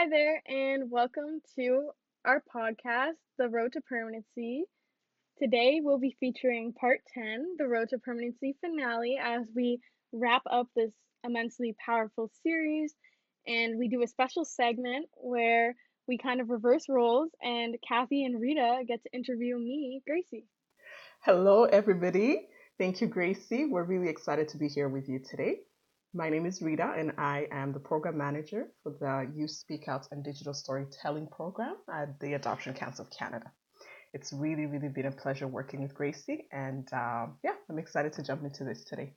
Hi 0.00 0.08
there, 0.08 0.40
and 0.46 0.92
welcome 0.92 1.40
to 1.56 1.90
our 2.24 2.40
podcast, 2.54 3.16
The 3.36 3.48
Road 3.48 3.72
to 3.72 3.80
Permanency. 3.80 4.62
Today 5.40 5.80
we'll 5.82 5.98
be 5.98 6.14
featuring 6.20 6.72
part 6.72 7.00
10, 7.14 7.56
the 7.58 7.66
Road 7.66 7.88
to 7.88 7.98
Permanency 7.98 8.56
finale, 8.60 9.18
as 9.20 9.48
we 9.56 9.80
wrap 10.12 10.42
up 10.48 10.68
this 10.76 10.92
immensely 11.24 11.74
powerful 11.84 12.30
series. 12.44 12.94
And 13.48 13.76
we 13.76 13.88
do 13.88 14.04
a 14.04 14.06
special 14.06 14.44
segment 14.44 15.06
where 15.16 15.74
we 16.06 16.16
kind 16.16 16.40
of 16.40 16.48
reverse 16.48 16.84
roles, 16.88 17.30
and 17.42 17.74
Kathy 17.86 18.24
and 18.24 18.40
Rita 18.40 18.82
get 18.86 19.02
to 19.02 19.12
interview 19.12 19.58
me, 19.58 20.00
Gracie. 20.06 20.46
Hello, 21.24 21.64
everybody. 21.64 22.46
Thank 22.78 23.00
you, 23.00 23.08
Gracie. 23.08 23.64
We're 23.64 23.82
really 23.82 24.10
excited 24.10 24.46
to 24.50 24.58
be 24.58 24.68
here 24.68 24.88
with 24.88 25.08
you 25.08 25.18
today. 25.18 25.56
My 26.14 26.30
name 26.30 26.46
is 26.46 26.62
Rita, 26.62 26.94
and 26.96 27.12
I 27.18 27.48
am 27.52 27.74
the 27.74 27.80
program 27.80 28.16
manager 28.16 28.68
for 28.82 28.92
the 28.98 29.30
Youth 29.38 29.50
Speak 29.50 29.88
Out 29.88 30.08
and 30.10 30.24
Digital 30.24 30.54
Storytelling 30.54 31.26
program 31.26 31.76
at 31.92 32.18
the 32.18 32.32
Adoption 32.32 32.72
Council 32.72 33.04
of 33.04 33.10
Canada. 33.10 33.52
It's 34.14 34.32
really, 34.32 34.64
really 34.64 34.88
been 34.88 35.04
a 35.04 35.12
pleasure 35.12 35.46
working 35.46 35.82
with 35.82 35.92
Gracie, 35.94 36.48
and 36.50 36.90
uh, 36.94 37.26
yeah, 37.44 37.52
I'm 37.68 37.78
excited 37.78 38.14
to 38.14 38.22
jump 38.22 38.42
into 38.42 38.64
this 38.64 38.84
today. 38.84 39.12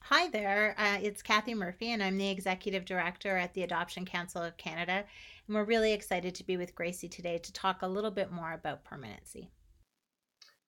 Hi 0.00 0.30
there, 0.30 0.74
uh, 0.78 0.96
it's 1.02 1.20
Kathy 1.20 1.52
Murphy, 1.52 1.92
and 1.92 2.02
I'm 2.02 2.16
the 2.16 2.30
Executive 2.30 2.86
Director 2.86 3.36
at 3.36 3.52
the 3.52 3.64
Adoption 3.64 4.06
Council 4.06 4.42
of 4.42 4.56
Canada. 4.56 5.04
And 5.46 5.56
we're 5.56 5.64
really 5.64 5.92
excited 5.92 6.34
to 6.36 6.44
be 6.46 6.56
with 6.56 6.74
Gracie 6.74 7.10
today 7.10 7.36
to 7.36 7.52
talk 7.52 7.82
a 7.82 7.88
little 7.88 8.10
bit 8.10 8.32
more 8.32 8.54
about 8.54 8.82
permanency. 8.82 9.50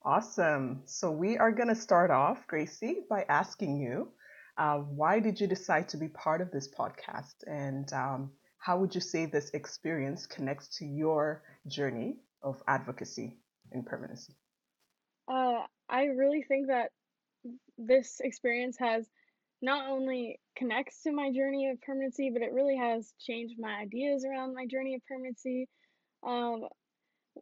Awesome. 0.04 0.82
So, 0.84 1.10
we 1.10 1.38
are 1.38 1.50
going 1.50 1.68
to 1.68 1.74
start 1.74 2.10
off, 2.10 2.46
Gracie, 2.46 2.98
by 3.08 3.24
asking 3.30 3.78
you 3.78 4.12
uh, 4.60 4.76
why 4.76 5.18
did 5.18 5.40
you 5.40 5.46
decide 5.46 5.88
to 5.88 5.96
be 5.96 6.08
part 6.08 6.42
of 6.42 6.50
this 6.50 6.68
podcast? 6.68 7.34
And 7.46 7.90
um, 7.94 8.30
how 8.58 8.78
would 8.78 8.94
you 8.94 9.00
say 9.00 9.24
this 9.24 9.48
experience 9.54 10.26
connects 10.26 10.68
to 10.78 10.84
your 10.84 11.42
journey 11.66 12.18
of 12.42 12.62
advocacy 12.68 13.38
in 13.72 13.82
permanency? 13.82 14.34
Uh, 15.26 15.62
I 15.88 16.04
really 16.04 16.44
think 16.46 16.66
that 16.66 16.90
this 17.78 18.20
experience 18.22 18.76
has 18.78 19.08
not 19.62 19.88
only 19.88 20.38
connects 20.56 21.02
to 21.04 21.12
my 21.12 21.32
journey 21.32 21.70
of 21.70 21.80
permanency, 21.80 22.28
but 22.30 22.42
it 22.42 22.52
really 22.52 22.76
has 22.76 23.14
changed 23.18 23.54
my 23.58 23.76
ideas 23.76 24.26
around 24.26 24.54
my 24.54 24.66
journey 24.66 24.94
of 24.94 25.00
permanency. 25.06 25.68
Um, 26.22 26.68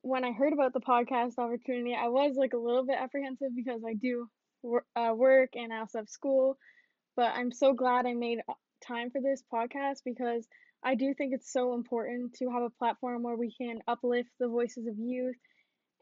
when 0.02 0.24
I 0.24 0.30
heard 0.30 0.52
about 0.52 0.72
the 0.72 0.80
podcast 0.80 1.38
opportunity, 1.38 1.96
I 2.00 2.08
was 2.08 2.36
like 2.36 2.52
a 2.52 2.58
little 2.58 2.86
bit 2.86 2.96
apprehensive 2.96 3.56
because 3.56 3.80
I 3.84 3.94
do 3.94 4.28
wor- 4.62 4.86
uh, 4.94 5.14
work 5.16 5.50
and 5.54 5.72
I 5.72 5.80
also 5.80 5.98
have 5.98 6.08
school. 6.08 6.56
But 7.18 7.32
I'm 7.34 7.50
so 7.50 7.72
glad 7.72 8.06
I 8.06 8.14
made 8.14 8.38
uh, 8.48 8.52
time 8.80 9.10
for 9.10 9.20
this 9.20 9.42
podcast 9.52 10.04
because 10.04 10.46
I 10.84 10.94
do 10.94 11.12
think 11.14 11.34
it's 11.34 11.52
so 11.52 11.74
important 11.74 12.34
to 12.34 12.48
have 12.48 12.62
a 12.62 12.70
platform 12.70 13.24
where 13.24 13.34
we 13.34 13.52
can 13.52 13.80
uplift 13.88 14.30
the 14.38 14.46
voices 14.46 14.86
of 14.86 14.96
youth 14.96 15.34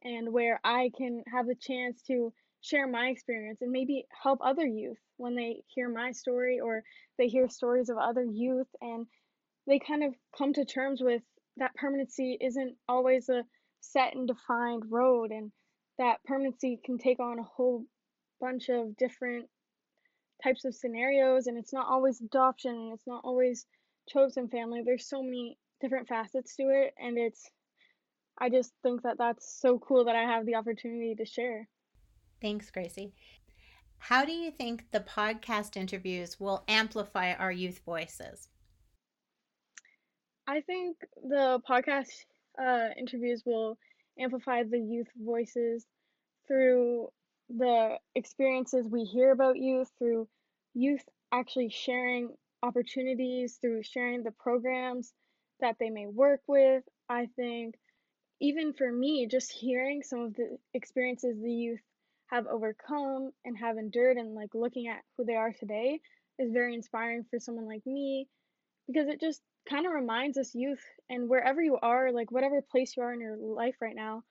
and 0.04 0.30
where 0.30 0.60
I 0.62 0.90
can 0.94 1.24
have 1.32 1.46
the 1.46 1.54
chance 1.54 2.02
to 2.08 2.34
share 2.60 2.86
my 2.86 3.06
experience 3.06 3.62
and 3.62 3.72
maybe 3.72 4.04
help 4.22 4.40
other 4.42 4.66
youth 4.66 4.98
when 5.16 5.34
they 5.34 5.62
hear 5.68 5.88
my 5.88 6.12
story 6.12 6.60
or 6.60 6.82
they 7.16 7.28
hear 7.28 7.48
stories 7.48 7.88
of 7.88 7.96
other 7.96 8.22
youth 8.22 8.68
and 8.82 9.06
they 9.66 9.78
kind 9.78 10.04
of 10.04 10.14
come 10.36 10.52
to 10.52 10.66
terms 10.66 11.00
with 11.00 11.22
that 11.56 11.74
permanency 11.76 12.36
isn't 12.42 12.76
always 12.90 13.30
a 13.30 13.42
set 13.80 14.14
and 14.14 14.28
defined 14.28 14.82
road 14.90 15.30
and 15.30 15.50
that 15.96 16.22
permanency 16.26 16.78
can 16.84 16.98
take 16.98 17.20
on 17.20 17.38
a 17.38 17.42
whole 17.42 17.86
bunch 18.38 18.68
of 18.68 18.94
different 18.98 19.48
types 20.42 20.64
of 20.64 20.74
scenarios 20.74 21.46
and 21.46 21.56
it's 21.58 21.72
not 21.72 21.86
always 21.88 22.20
adoption 22.20 22.72
and 22.72 22.92
it's 22.92 23.06
not 23.06 23.22
always 23.24 23.66
chosen 24.08 24.48
family. 24.48 24.82
There's 24.84 25.08
so 25.08 25.22
many 25.22 25.58
different 25.80 26.08
facets 26.08 26.56
to 26.56 26.62
it 26.64 26.94
and 26.98 27.18
it's 27.18 27.50
i 28.38 28.48
just 28.48 28.72
think 28.82 29.02
that 29.02 29.18
that's 29.18 29.60
so 29.60 29.78
cool 29.78 30.04
that 30.04 30.16
i 30.16 30.22
have 30.22 30.46
the 30.46 30.54
opportunity 30.54 31.14
to 31.14 31.24
share. 31.24 31.68
Thanks 32.40 32.70
gracie. 32.70 33.12
How 33.98 34.24
do 34.24 34.32
you 34.32 34.50
think 34.50 34.84
the 34.90 35.00
podcast 35.00 35.76
interviews 35.76 36.38
will 36.38 36.64
amplify 36.68 37.32
our 37.32 37.50
youth 37.50 37.80
voices? 37.84 38.48
I 40.46 40.60
think 40.60 40.98
the 41.22 41.60
podcast 41.68 42.10
uh, 42.62 42.88
interviews 42.96 43.42
will 43.44 43.78
amplify 44.18 44.62
the 44.62 44.78
youth 44.78 45.08
voices 45.16 45.86
through 46.46 47.08
the 47.48 47.98
experiences 48.14 48.88
we 48.88 49.04
hear 49.04 49.30
about 49.30 49.56
youth, 49.56 49.90
through 49.98 50.28
youth 50.74 51.04
actually 51.32 51.70
sharing 51.70 52.34
opportunities, 52.62 53.58
through 53.60 53.82
sharing 53.82 54.22
the 54.22 54.32
programs 54.32 55.12
that 55.60 55.76
they 55.78 55.90
may 55.90 56.06
work 56.06 56.40
with. 56.46 56.82
I 57.08 57.28
think 57.36 57.74
even 58.40 58.72
for 58.72 58.90
me, 58.90 59.26
just 59.26 59.52
hearing 59.52 60.02
some 60.02 60.20
of 60.20 60.34
the 60.34 60.58
experiences 60.74 61.36
the 61.40 61.52
youth 61.52 61.80
have 62.26 62.46
overcome 62.46 63.30
and 63.44 63.56
have 63.58 63.78
endured 63.78 64.16
and 64.16 64.34
like 64.34 64.54
looking 64.54 64.88
at 64.88 65.02
who 65.16 65.24
they 65.24 65.36
are 65.36 65.52
today 65.52 66.00
is 66.38 66.52
very 66.52 66.74
inspiring 66.74 67.24
for 67.30 67.38
someone 67.38 67.66
like 67.66 67.86
me 67.86 68.28
because 68.86 69.08
it 69.08 69.20
just 69.20 69.40
kind 69.68 69.86
of 69.86 69.92
reminds 69.92 70.38
us 70.38 70.54
youth 70.54 70.82
and 71.08 71.28
wherever 71.28 71.62
you 71.62 71.78
are 71.80 72.12
like 72.12 72.30
whatever 72.30 72.60
place 72.62 72.96
you 72.96 73.02
are 73.02 73.12
in 73.12 73.20
your 73.20 73.36
life 73.36 73.76
right 73.80 73.96
now 73.96 74.22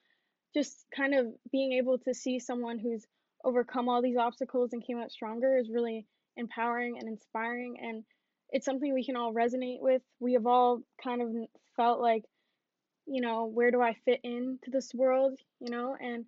just 0.56 0.86
kind 0.96 1.14
of 1.14 1.28
being 1.52 1.74
able 1.74 2.00
to 2.00 2.14
see 2.14 2.40
someone 2.40 2.80
who's 2.80 3.06
overcome 3.44 3.90
all 3.90 4.02
these 4.02 4.18
obstacles 4.18 4.74
and 4.74 4.86
came 4.86 4.98
out 4.98 5.12
stronger 5.12 5.58
is 5.58 5.70
really 5.70 6.08
empowering 6.38 6.98
and 6.98 7.08
inspiring 7.08 7.78
and 7.80 8.04
it's 8.50 8.66
something 8.66 8.94
we 8.94 9.06
can 9.06 9.16
all 9.16 9.34
resonate 9.34 9.82
with. 9.82 10.02
We 10.20 10.34
have 10.34 10.48
all 10.48 10.82
kind 11.04 11.22
of 11.22 11.30
felt 11.76 12.00
like 12.00 12.24
you 13.06 13.22
know 13.22 13.46
where 13.46 13.72
do 13.72 13.82
i 13.82 13.94
fit 14.06 14.20
into 14.24 14.72
this 14.72 14.94
world 14.94 15.38
you 15.60 15.70
know? 15.70 15.96
And 16.00 16.26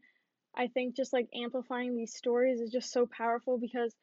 i 0.55 0.67
think 0.67 0.95
just 0.95 1.13
like 1.13 1.27
amplifying 1.33 1.95
these 1.95 2.15
stories 2.15 2.59
is 2.59 2.71
just 2.71 2.91
so 2.91 3.07
powerful 3.07 3.57
because 3.57 3.95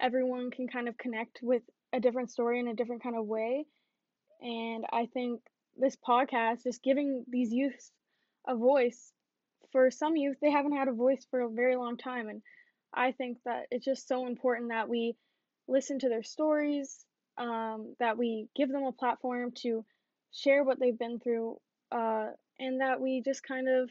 everyone 0.00 0.50
can 0.50 0.68
kind 0.68 0.88
of 0.88 0.96
connect 0.96 1.40
with 1.42 1.62
a 1.92 2.00
different 2.00 2.30
story 2.30 2.60
in 2.60 2.68
a 2.68 2.74
different 2.74 3.02
kind 3.02 3.16
of 3.16 3.26
way. 3.26 3.66
And 4.40 4.84
i 4.92 5.06
think 5.12 5.40
this 5.76 5.96
podcast 5.96 6.62
just 6.62 6.82
giving 6.82 7.24
these 7.28 7.52
youths 7.52 7.90
a 8.46 8.56
voice 8.56 9.12
for 9.74 9.90
some 9.90 10.14
youth, 10.14 10.36
they 10.40 10.52
haven't 10.52 10.76
had 10.76 10.86
a 10.86 10.92
voice 10.92 11.26
for 11.32 11.40
a 11.40 11.50
very 11.50 11.74
long 11.74 11.96
time. 11.96 12.28
And 12.28 12.42
I 12.94 13.10
think 13.10 13.38
that 13.44 13.64
it's 13.72 13.84
just 13.84 14.06
so 14.06 14.28
important 14.28 14.68
that 14.68 14.88
we 14.88 15.16
listen 15.66 15.98
to 15.98 16.08
their 16.08 16.22
stories, 16.22 17.04
um, 17.38 17.96
that 17.98 18.16
we 18.16 18.46
give 18.54 18.70
them 18.70 18.84
a 18.84 18.92
platform 18.92 19.50
to 19.62 19.84
share 20.30 20.62
what 20.62 20.78
they've 20.78 20.96
been 20.96 21.18
through, 21.18 21.56
uh, 21.90 22.28
and 22.60 22.80
that 22.80 23.00
we 23.00 23.20
just 23.24 23.42
kind 23.42 23.66
of 23.68 23.90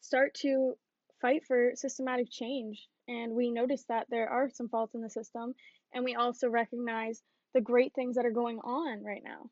start 0.00 0.34
to 0.34 0.74
fight 1.22 1.44
for 1.46 1.70
systematic 1.76 2.28
change. 2.28 2.88
And 3.06 3.34
we 3.34 3.52
notice 3.52 3.84
that 3.88 4.08
there 4.10 4.28
are 4.28 4.50
some 4.50 4.68
faults 4.68 4.96
in 4.96 5.00
the 5.00 5.10
system, 5.10 5.54
and 5.94 6.04
we 6.04 6.16
also 6.16 6.48
recognize 6.48 7.22
the 7.54 7.60
great 7.60 7.94
things 7.94 8.16
that 8.16 8.26
are 8.26 8.32
going 8.32 8.58
on 8.58 9.04
right 9.04 9.22
now. 9.24 9.48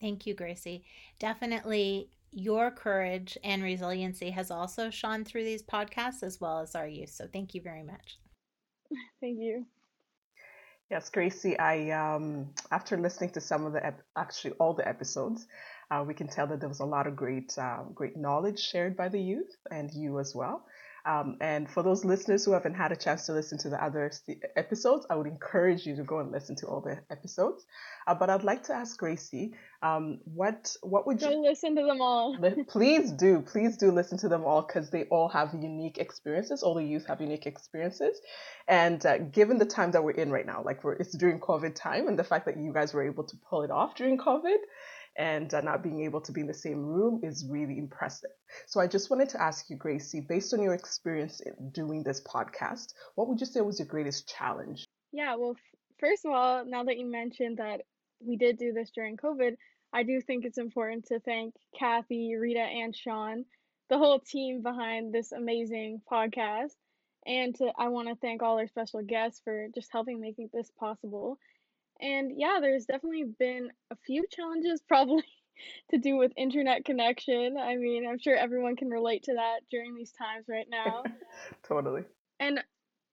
Thank 0.00 0.26
you, 0.26 0.34
Gracie. 0.34 0.82
Definitely 1.20 2.08
your 2.32 2.70
courage 2.70 3.36
and 3.44 3.62
resiliency 3.62 4.30
has 4.30 4.50
also 4.50 4.90
shone 4.90 5.24
through 5.24 5.44
these 5.44 5.62
podcasts 5.62 6.22
as 6.22 6.40
well 6.40 6.60
as 6.60 6.74
our 6.74 6.86
youth. 6.86 7.10
So 7.10 7.26
thank 7.32 7.54
you 7.54 7.60
very 7.60 7.82
much. 7.82 8.18
Thank 9.20 9.38
you. 9.38 9.66
Yes, 10.90 11.08
Gracie. 11.08 11.58
I 11.58 11.90
um, 11.90 12.50
after 12.70 12.98
listening 12.98 13.30
to 13.30 13.40
some 13.40 13.64
of 13.64 13.72
the 13.72 13.86
ep- 13.86 14.02
actually 14.16 14.52
all 14.58 14.74
the 14.74 14.86
episodes, 14.86 15.46
uh, 15.90 16.04
we 16.06 16.12
can 16.12 16.28
tell 16.28 16.46
that 16.48 16.60
there 16.60 16.68
was 16.68 16.80
a 16.80 16.84
lot 16.84 17.06
of 17.06 17.16
great 17.16 17.56
uh, 17.56 17.84
great 17.94 18.16
knowledge 18.16 18.58
shared 18.58 18.94
by 18.94 19.08
the 19.08 19.20
youth 19.20 19.56
and 19.70 19.90
you 19.90 20.18
as 20.18 20.34
well. 20.34 20.66
Um, 21.04 21.36
and 21.40 21.68
for 21.68 21.82
those 21.82 22.04
listeners 22.04 22.44
who 22.44 22.52
haven't 22.52 22.74
had 22.74 22.92
a 22.92 22.96
chance 22.96 23.26
to 23.26 23.32
listen 23.32 23.58
to 23.58 23.70
the 23.70 23.82
other 23.82 24.10
episodes, 24.56 25.06
I 25.10 25.16
would 25.16 25.26
encourage 25.26 25.84
you 25.86 25.96
to 25.96 26.04
go 26.04 26.20
and 26.20 26.30
listen 26.30 26.54
to 26.56 26.66
all 26.66 26.80
the 26.80 26.98
episodes. 27.10 27.66
Uh, 28.06 28.14
but 28.14 28.30
I'd 28.30 28.44
like 28.44 28.64
to 28.64 28.72
ask 28.72 28.96
Gracie, 28.98 29.52
um, 29.82 30.20
what 30.24 30.76
what 30.82 31.06
would 31.06 31.18
go 31.18 31.30
you 31.30 31.42
listen 31.42 31.74
to 31.76 31.82
them 31.82 32.00
all? 32.00 32.36
please 32.68 33.10
do, 33.10 33.40
please 33.40 33.76
do 33.76 33.90
listen 33.90 34.18
to 34.18 34.28
them 34.28 34.44
all 34.44 34.62
because 34.62 34.90
they 34.90 35.04
all 35.04 35.28
have 35.28 35.54
unique 35.54 35.98
experiences. 35.98 36.62
All 36.62 36.74
the 36.74 36.84
youth 36.84 37.06
have 37.06 37.20
unique 37.20 37.46
experiences, 37.46 38.20
and 38.68 39.04
uh, 39.04 39.18
given 39.18 39.58
the 39.58 39.66
time 39.66 39.90
that 39.92 40.04
we're 40.04 40.12
in 40.12 40.30
right 40.30 40.46
now, 40.46 40.62
like 40.64 40.84
we're 40.84 40.94
it's 40.94 41.16
during 41.16 41.40
COVID 41.40 41.74
time, 41.74 42.06
and 42.08 42.18
the 42.18 42.24
fact 42.24 42.46
that 42.46 42.56
you 42.56 42.72
guys 42.72 42.94
were 42.94 43.02
able 43.02 43.24
to 43.24 43.36
pull 43.48 43.62
it 43.62 43.70
off 43.70 43.96
during 43.96 44.18
COVID, 44.18 44.58
and 45.16 45.52
uh, 45.52 45.60
not 45.60 45.82
being 45.82 46.04
able 46.04 46.20
to 46.20 46.32
be 46.32 46.40
in 46.40 46.46
the 46.46 46.54
same 46.54 46.84
room 46.84 47.20
is 47.22 47.46
really 47.48 47.78
impressive. 47.78 48.30
So 48.66 48.80
I 48.80 48.86
just 48.86 49.10
wanted 49.10 49.28
to 49.30 49.42
ask 49.42 49.68
you, 49.68 49.76
Gracie, 49.76 50.20
based 50.20 50.54
on 50.54 50.62
your 50.62 50.74
experience 50.74 51.40
in 51.40 51.70
doing 51.70 52.02
this 52.02 52.22
podcast, 52.22 52.94
what 53.14 53.28
would 53.28 53.40
you 53.40 53.46
say 53.46 53.60
was 53.60 53.78
your 53.78 53.88
greatest 53.88 54.28
challenge? 54.28 54.84
Yeah, 55.12 55.36
well, 55.36 55.56
first 55.98 56.24
of 56.24 56.32
all, 56.32 56.64
now 56.64 56.84
that 56.84 56.98
you 56.98 57.06
mentioned 57.06 57.58
that 57.58 57.82
we 58.20 58.36
did 58.36 58.58
do 58.58 58.72
this 58.72 58.90
during 58.94 59.16
COVID, 59.16 59.56
I 59.92 60.02
do 60.02 60.20
think 60.20 60.44
it's 60.44 60.58
important 60.58 61.06
to 61.06 61.20
thank 61.20 61.54
Kathy, 61.78 62.34
Rita, 62.36 62.60
and 62.60 62.96
Sean, 62.96 63.44
the 63.90 63.98
whole 63.98 64.20
team 64.20 64.62
behind 64.62 65.12
this 65.12 65.32
amazing 65.32 66.00
podcast. 66.10 66.72
And 67.26 67.54
to, 67.56 67.70
I 67.78 67.88
want 67.88 68.08
to 68.08 68.16
thank 68.16 68.42
all 68.42 68.58
our 68.58 68.66
special 68.66 69.02
guests 69.02 69.40
for 69.44 69.68
just 69.74 69.90
helping 69.92 70.20
making 70.20 70.48
this 70.52 70.70
possible. 70.80 71.38
And 72.00 72.32
yeah, 72.36 72.58
there's 72.60 72.86
definitely 72.86 73.24
been 73.38 73.70
a 73.90 73.96
few 74.06 74.24
challenges, 74.30 74.82
probably 74.88 75.24
to 75.90 75.98
do 75.98 76.16
with 76.16 76.32
internet 76.36 76.84
connection. 76.84 77.56
I 77.56 77.76
mean, 77.76 78.06
I'm 78.08 78.18
sure 78.18 78.34
everyone 78.34 78.76
can 78.76 78.90
relate 78.90 79.24
to 79.24 79.34
that 79.34 79.60
during 79.70 79.94
these 79.94 80.12
times 80.12 80.46
right 80.48 80.66
now. 80.68 81.04
totally. 81.62 82.04
And 82.40 82.60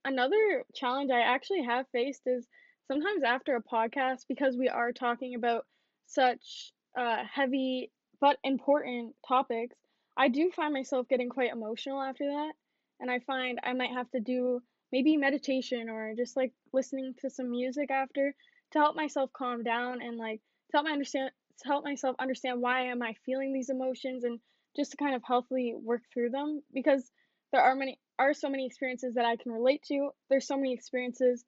another 0.06 0.66
challenge 0.74 1.12
I 1.12 1.22
actually 1.22 1.64
have 1.64 1.86
faced 1.92 2.22
is 2.26 2.48
sometimes 2.88 3.24
after 3.24 3.56
a 3.56 3.64
podcast, 3.64 4.26
because 4.28 4.58
we 4.58 4.70
are 4.70 4.92
talking 4.92 5.36
about 5.36 5.66
such 6.08 6.74
uh, 6.98 7.24
heavy 7.32 7.92
but 8.20 8.38
important 8.44 9.16
topics, 9.28 9.76
I 10.18 10.28
do 10.28 10.52
find 10.52 10.74
myself 10.74 11.08
getting 11.08 11.30
quite 11.30 11.52
emotional 11.52 12.02
after 12.02 12.26
that. 12.26 12.54
And 13.00 13.10
I 13.10 13.20
find 13.20 13.60
I 13.64 13.74
might 13.74 13.92
have 13.92 14.10
to 14.12 14.20
do 14.20 14.62
maybe 14.92 15.16
meditation 15.16 15.90
or 15.90 16.14
just 16.18 16.36
like 16.36 16.52
listening 16.74 17.14
to 17.22 17.30
some 17.30 17.52
music 17.52 17.92
after 17.92 18.34
to 18.72 18.80
help 18.80 18.96
myself 18.96 19.32
calm 19.34 19.64
down 19.64 20.02
and 20.02 20.18
like 20.18 20.42
to 20.72 20.78
help 20.78 20.86
my 20.86 20.92
understand 20.92 21.32
to 21.62 21.68
help 21.68 21.84
myself 21.84 22.16
understand 22.20 22.62
why 22.62 22.84
am 22.84 23.02
I 23.02 23.16
feeling 23.26 23.54
these 23.54 23.70
emotions 23.70 24.24
and 24.24 24.40
just 24.76 24.92
to 24.92 24.98
kind 24.98 25.16
of 25.16 25.24
healthily 25.26 25.74
work 25.76 26.04
through 26.14 26.30
them 26.30 26.62
because 26.74 27.12
there 27.52 27.62
are 27.62 27.76
many 27.76 28.00
are 28.18 28.34
so 28.34 28.50
many 28.50 28.66
experiences 28.66 29.16
that 29.16 29.26
I 29.26 29.38
can 29.38 29.52
relate 29.52 29.84
to. 29.88 30.10
There's 30.30 30.48
so 30.48 30.58
many 30.58 30.74
experiences 30.74 31.44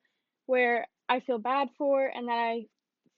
where 0.45 0.87
I 1.07 1.19
feel 1.19 1.39
bad 1.39 1.69
for 1.77 2.05
and 2.05 2.27
that 2.27 2.37
I 2.37 2.65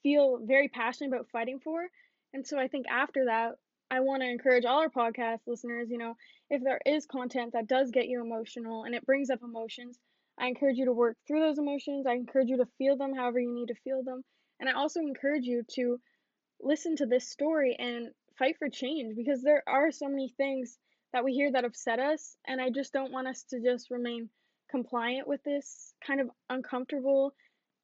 feel 0.02 0.40
very 0.44 0.68
passionate 0.68 1.14
about 1.14 1.30
fighting 1.32 1.60
for. 1.64 1.88
And 2.34 2.46
so 2.46 2.60
I 2.60 2.68
think 2.68 2.88
after 2.90 3.26
that, 3.26 3.54
I 3.92 4.00
want 4.00 4.24
to 4.24 4.30
encourage 4.30 4.66
all 4.66 4.80
our 4.80 4.90
podcast 4.90 5.42
listeners, 5.46 5.90
you 5.92 6.00
know, 6.00 6.16
if 6.50 6.64
there 6.64 6.80
is 6.86 7.06
content 7.06 7.54
that 7.54 7.68
does 7.68 7.92
get 7.92 8.08
you 8.08 8.22
emotional 8.22 8.86
and 8.86 8.96
it 8.96 9.06
brings 9.06 9.30
up 9.30 9.40
emotions, 9.44 10.00
I 10.39 10.47
encourage 10.47 10.77
you 10.77 10.85
to 10.85 10.94
work 10.94 11.18
through 11.27 11.41
those 11.41 11.59
emotions. 11.59 12.06
I 12.07 12.13
encourage 12.13 12.50
you 12.50 12.57
to 12.57 12.68
feel 12.77 12.97
them 12.97 13.13
however 13.15 13.39
you 13.39 13.53
need 13.53 13.68
to 13.68 13.81
feel 13.83 14.03
them. 14.03 14.24
And 14.59 14.69
I 14.69 14.74
also 14.74 15.00
encourage 15.00 15.45
you 15.45 15.63
to 15.75 16.00
listen 16.62 16.95
to 16.97 17.06
this 17.06 17.30
story 17.30 17.75
and 17.77 18.09
fight 18.38 18.57
for 18.57 18.69
change 18.69 19.15
because 19.15 19.41
there 19.41 19.63
are 19.68 19.91
so 19.91 20.07
many 20.07 20.33
things 20.38 20.77
that 21.12 21.24
we 21.24 21.33
hear 21.33 21.51
that 21.51 21.65
upset 21.65 22.00
us. 22.00 22.35
And 22.47 22.59
I 22.59 22.69
just 22.69 22.94
don't 22.94 23.12
want 23.12 23.27
us 23.27 23.44
to 23.50 23.62
just 23.62 23.91
remain 23.91 24.30
compliant 24.71 25.27
with 25.27 25.44
this 25.44 25.94
kind 26.06 26.19
of 26.19 26.30
uncomfortable 26.50 27.33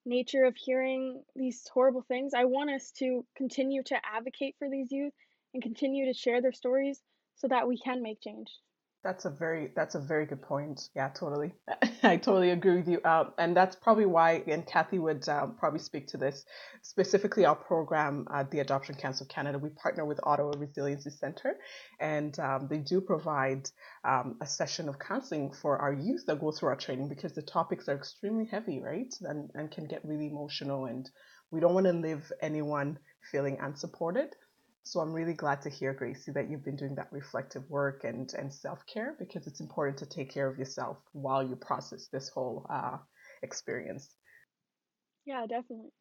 nature 0.06 0.46
of 0.46 0.56
hearing 0.58 1.24
these 1.36 1.68
horrible 1.72 2.02
things. 2.02 2.34
I 2.34 2.46
want 2.46 2.72
us 2.72 2.92
to 2.98 3.26
continue 3.38 3.84
to 3.84 3.96
advocate 4.04 4.56
for 4.58 4.70
these 4.70 4.92
youth 4.92 5.14
and 5.54 5.62
continue 5.62 6.06
to 6.06 6.18
share 6.18 6.42
their 6.42 6.52
stories 6.52 7.02
so 7.36 7.48
that 7.48 7.68
we 7.68 7.78
can 7.78 8.02
make 8.02 8.22
change. 8.22 8.50
That's 9.02 9.24
a 9.24 9.30
very 9.30 9.72
that's 9.78 9.96
a 9.96 10.00
very 10.00 10.26
good 10.26 10.42
point. 10.42 10.90
Yeah, 10.94 11.08
totally. 11.10 11.54
I 12.04 12.18
totally 12.18 12.50
agree 12.50 12.76
with 12.76 12.88
you. 12.90 13.00
Um, 13.06 13.32
and 13.38 13.56
that's 13.56 13.78
probably 13.78 14.06
why, 14.06 14.44
and 14.46 14.66
Kathy 14.66 15.00
would 15.00 15.28
um, 15.30 15.56
probably 15.58 15.80
speak 15.80 16.08
to 16.08 16.18
this 16.18 16.44
specifically. 16.82 17.46
Our 17.46 17.56
program 17.56 18.28
at 18.34 18.52
the 18.52 18.60
Adoption 18.60 18.96
Council 18.96 19.24
of 19.24 19.30
Canada, 19.30 19.58
we 19.58 19.70
partner 19.70 20.04
with 20.06 20.20
Ottawa 20.24 20.52
Resiliency 20.58 21.12
Center, 21.12 21.56
and 22.02 22.38
um, 22.40 22.68
they 22.70 22.80
do 22.80 23.00
provide 23.00 23.70
um, 24.04 24.36
a 24.42 24.46
session 24.46 24.90
of 24.90 25.00
counseling 25.00 25.54
for 25.54 25.78
our 25.78 25.94
youth 25.94 26.26
that 26.28 26.42
go 26.42 26.52
through 26.52 26.70
our 26.70 26.76
training 26.76 27.08
because 27.08 27.34
the 27.34 27.42
topics 27.42 27.88
are 27.88 27.96
extremely 27.96 28.46
heavy, 28.52 28.82
right, 28.82 29.14
and 29.22 29.50
and 29.56 29.72
can 29.72 29.88
get 29.88 30.04
really 30.04 30.28
emotional, 30.28 30.86
and 30.86 31.10
we 31.52 31.62
don't 31.62 31.74
want 31.74 31.86
to 31.86 31.94
leave 31.94 32.30
anyone 32.42 33.00
feeling 33.32 33.60
unsupported. 33.62 34.36
So 34.90 35.02
I'm 35.02 35.14
really 35.14 35.36
glad 35.36 35.62
to 35.62 35.70
hear, 35.70 35.94
Gracie, 35.94 36.32
that 36.32 36.50
you've 36.50 36.66
been 36.66 36.76
doing 36.76 36.96
that 36.96 37.10
reflective 37.12 37.62
work 37.70 38.06
and, 38.06 38.34
and 38.34 38.52
self 38.52 38.84
care 38.88 39.16
because 39.20 39.46
it's 39.46 39.60
important 39.60 40.00
to 40.00 40.08
take 40.08 40.34
care 40.34 40.48
of 40.50 40.58
yourself 40.58 40.98
while 41.12 41.48
you 41.48 41.56
process 41.56 42.08
this 42.12 42.28
whole 42.30 42.66
uh, 42.72 42.98
experience. 43.44 44.16
Yeah, 45.26 45.46
definitely. 45.46 45.92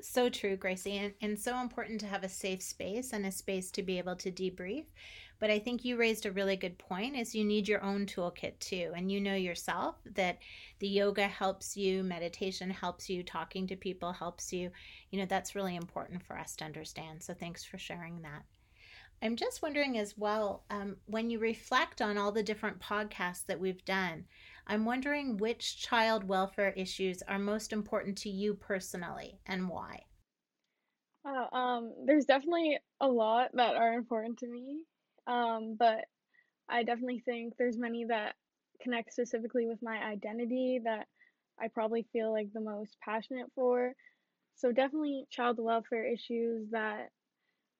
So 0.00 0.28
true, 0.28 0.56
Gracie, 0.56 0.96
and, 0.96 1.14
and 1.20 1.36
so 1.36 1.58
important 1.58 2.00
to 2.02 2.06
have 2.06 2.22
a 2.22 2.28
safe 2.28 2.62
space 2.62 3.12
and 3.12 3.26
a 3.26 3.32
space 3.32 3.72
to 3.72 3.82
be 3.82 3.98
able 3.98 4.14
to 4.14 4.30
debrief. 4.30 4.84
But 5.38 5.50
I 5.50 5.58
think 5.58 5.84
you 5.84 5.96
raised 5.96 6.26
a 6.26 6.32
really 6.32 6.56
good 6.56 6.78
point 6.78 7.16
is 7.16 7.34
you 7.34 7.44
need 7.44 7.68
your 7.68 7.82
own 7.82 8.06
toolkit 8.06 8.58
too. 8.60 8.92
And 8.96 9.10
you 9.10 9.20
know 9.20 9.34
yourself 9.34 9.96
that 10.14 10.38
the 10.78 10.88
yoga 10.88 11.26
helps 11.26 11.76
you, 11.76 12.02
meditation 12.02 12.70
helps 12.70 13.10
you, 13.10 13.22
talking 13.22 13.66
to 13.66 13.76
people 13.76 14.12
helps 14.12 14.52
you. 14.52 14.70
You 15.10 15.18
know, 15.20 15.26
that's 15.26 15.54
really 15.54 15.76
important 15.76 16.22
for 16.22 16.38
us 16.38 16.56
to 16.56 16.64
understand. 16.64 17.22
So 17.22 17.34
thanks 17.34 17.64
for 17.64 17.78
sharing 17.78 18.22
that. 18.22 18.44
I'm 19.22 19.36
just 19.36 19.62
wondering 19.62 19.96
as 19.96 20.18
well, 20.18 20.64
um, 20.70 20.96
when 21.06 21.30
you 21.30 21.38
reflect 21.38 22.02
on 22.02 22.18
all 22.18 22.32
the 22.32 22.42
different 22.42 22.78
podcasts 22.78 23.46
that 23.46 23.58
we've 23.58 23.84
done, 23.84 24.24
I'm 24.66 24.84
wondering 24.84 25.36
which 25.36 25.78
child 25.78 26.24
welfare 26.24 26.72
issues 26.72 27.22
are 27.22 27.38
most 27.38 27.72
important 27.72 28.18
to 28.18 28.28
you 28.28 28.54
personally 28.54 29.38
and 29.46 29.68
why. 29.68 30.04
Uh, 31.24 31.56
um, 31.56 31.92
there's 32.04 32.26
definitely 32.26 32.78
a 33.00 33.08
lot 33.08 33.50
that 33.54 33.76
are 33.76 33.94
important 33.94 34.38
to 34.38 34.46
me, 34.46 34.84
um, 35.26 35.76
but 35.78 36.04
I 36.68 36.82
definitely 36.82 37.20
think 37.24 37.54
there's 37.56 37.78
many 37.78 38.04
that 38.06 38.34
connect 38.80 39.12
specifically 39.12 39.66
with 39.66 39.82
my 39.82 39.96
identity 39.96 40.80
that 40.84 41.06
I 41.60 41.68
probably 41.68 42.06
feel 42.12 42.32
like 42.32 42.52
the 42.52 42.60
most 42.60 42.96
passionate 43.02 43.46
for. 43.54 43.94
So 44.56 44.72
definitely 44.72 45.26
child 45.30 45.58
welfare 45.58 46.04
issues 46.04 46.70
that 46.70 47.10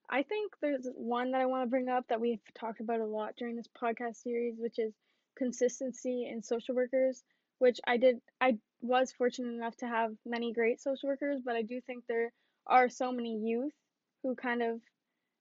I 0.08 0.22
think 0.22 0.52
there's 0.60 0.86
one 0.94 1.32
that 1.32 1.40
I 1.40 1.46
want 1.46 1.64
to 1.64 1.70
bring 1.70 1.88
up 1.88 2.06
that 2.08 2.20
we've 2.20 2.42
talked 2.58 2.80
about 2.80 3.00
a 3.00 3.06
lot 3.06 3.36
during 3.36 3.56
this 3.56 3.68
podcast 3.80 4.16
series, 4.16 4.54
which 4.58 4.78
is 4.78 4.92
consistency 5.36 6.28
in 6.30 6.42
social 6.42 6.74
workers, 6.74 7.22
which 7.58 7.80
I 7.86 7.96
did 7.96 8.20
I 8.40 8.58
was 8.80 9.12
fortunate 9.12 9.54
enough 9.54 9.76
to 9.76 9.86
have 9.86 10.12
many 10.26 10.52
great 10.52 10.80
social 10.80 11.08
workers, 11.08 11.40
but 11.44 11.56
I 11.56 11.62
do 11.62 11.80
think 11.80 12.04
there 12.06 12.32
are 12.66 12.88
so 12.88 13.12
many 13.12 13.36
youth 13.36 13.72
who 14.22 14.34
kind 14.34 14.62
of 14.62 14.80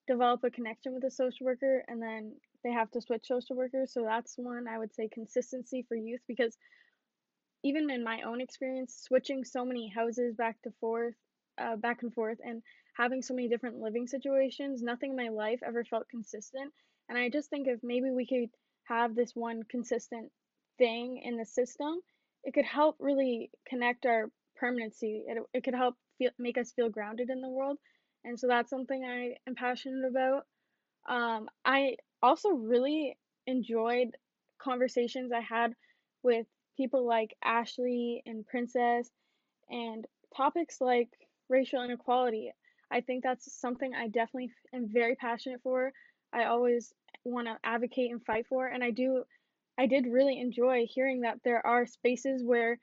develop 0.08 0.44
a 0.44 0.52
connection 0.52 0.94
with 0.94 1.04
a 1.04 1.12
social 1.12 1.46
worker 1.46 1.84
and 1.88 2.02
then 2.02 2.34
they 2.64 2.72
have 2.72 2.92
to 2.92 3.02
switch 3.02 3.28
social 3.28 3.56
workers. 3.56 3.94
So 3.94 4.04
that's 4.04 4.36
one 4.38 4.68
I 4.68 4.78
would 4.78 4.94
say 4.94 5.10
consistency 5.10 5.86
for 5.88 5.96
youth 5.96 6.22
because 6.28 6.58
even 7.64 7.90
in 7.90 8.04
my 8.04 8.22
own 8.24 8.42
experience, 8.42 8.96
switching 9.08 9.44
so 9.44 9.66
many 9.66 9.88
houses 9.88 10.36
back 10.36 10.62
to 10.64 10.72
forth, 10.80 11.16
uh, 11.58 11.76
back 11.78 12.04
and 12.04 12.14
forth, 12.14 12.40
and 12.44 12.62
having 12.96 13.22
so 13.22 13.34
many 13.34 13.48
different 13.48 13.80
living 13.80 14.08
situations, 14.08 14.82
nothing 14.82 15.12
in 15.12 15.16
my 15.18 15.30
life 15.30 15.60
ever 15.66 15.84
felt 15.84 16.08
consistent. 16.10 16.74
And 17.10 17.18
I 17.18 17.30
just 17.30 17.50
think 17.50 17.68
if 17.68 17.80
maybe 17.84 18.12
we 18.12 18.28
could 18.28 18.50
have 18.84 19.16
this 19.16 19.32
one 19.36 19.64
consistent 19.64 20.32
thing 20.78 21.22
in 21.24 21.38
the 21.38 21.46
system, 21.46 22.02
it 22.44 22.54
could 22.54 22.66
help 22.66 22.98
really 23.00 23.50
connect 23.68 24.06
our 24.06 24.30
permanency. 24.58 25.24
It, 25.28 25.42
it 25.54 25.64
could 25.64 25.76
help 25.76 25.96
feel, 26.18 26.32
make 26.38 26.58
us 26.58 26.74
feel 26.74 26.90
grounded 26.90 27.30
in 27.30 27.42
the 27.42 27.50
world. 27.50 27.78
And 28.26 28.40
so 28.40 28.48
that's 28.48 28.70
something 28.70 29.04
I 29.04 29.36
am 29.48 29.56
passionate 29.56 30.08
about. 30.08 30.46
Um, 31.08 31.50
I 31.66 31.98
also 32.22 32.50
really 32.50 33.18
enjoyed 33.48 34.16
conversations 34.60 35.32
I 35.32 35.42
had 35.42 35.74
with 36.24 36.48
people 36.78 37.06
like 37.06 37.36
Ashley 37.44 38.24
and 38.26 38.48
Princess 38.48 39.10
and 39.70 40.06
topics 40.36 40.80
like 40.80 41.10
racial 41.50 41.84
inequality. 41.84 42.52
I 42.90 43.02
think 43.02 43.24
that's 43.24 43.52
something 43.60 43.94
I 43.94 44.08
definitely 44.08 44.52
am 44.74 44.88
very 44.88 45.16
passionate 45.16 45.62
for. 45.62 45.92
I 46.32 46.46
always 46.46 46.94
want 47.26 47.48
to 47.48 47.58
advocate 47.64 48.12
and 48.12 48.24
fight 48.24 48.46
for. 48.48 48.68
And 48.68 48.84
I 48.84 48.92
do, 48.92 49.24
I 49.78 49.88
did 49.88 50.08
really 50.08 50.40
enjoy 50.40 50.86
hearing 50.88 51.22
that 51.22 51.40
there 51.44 51.66
are 51.66 51.86
spaces 51.86 52.44
where 52.44 52.80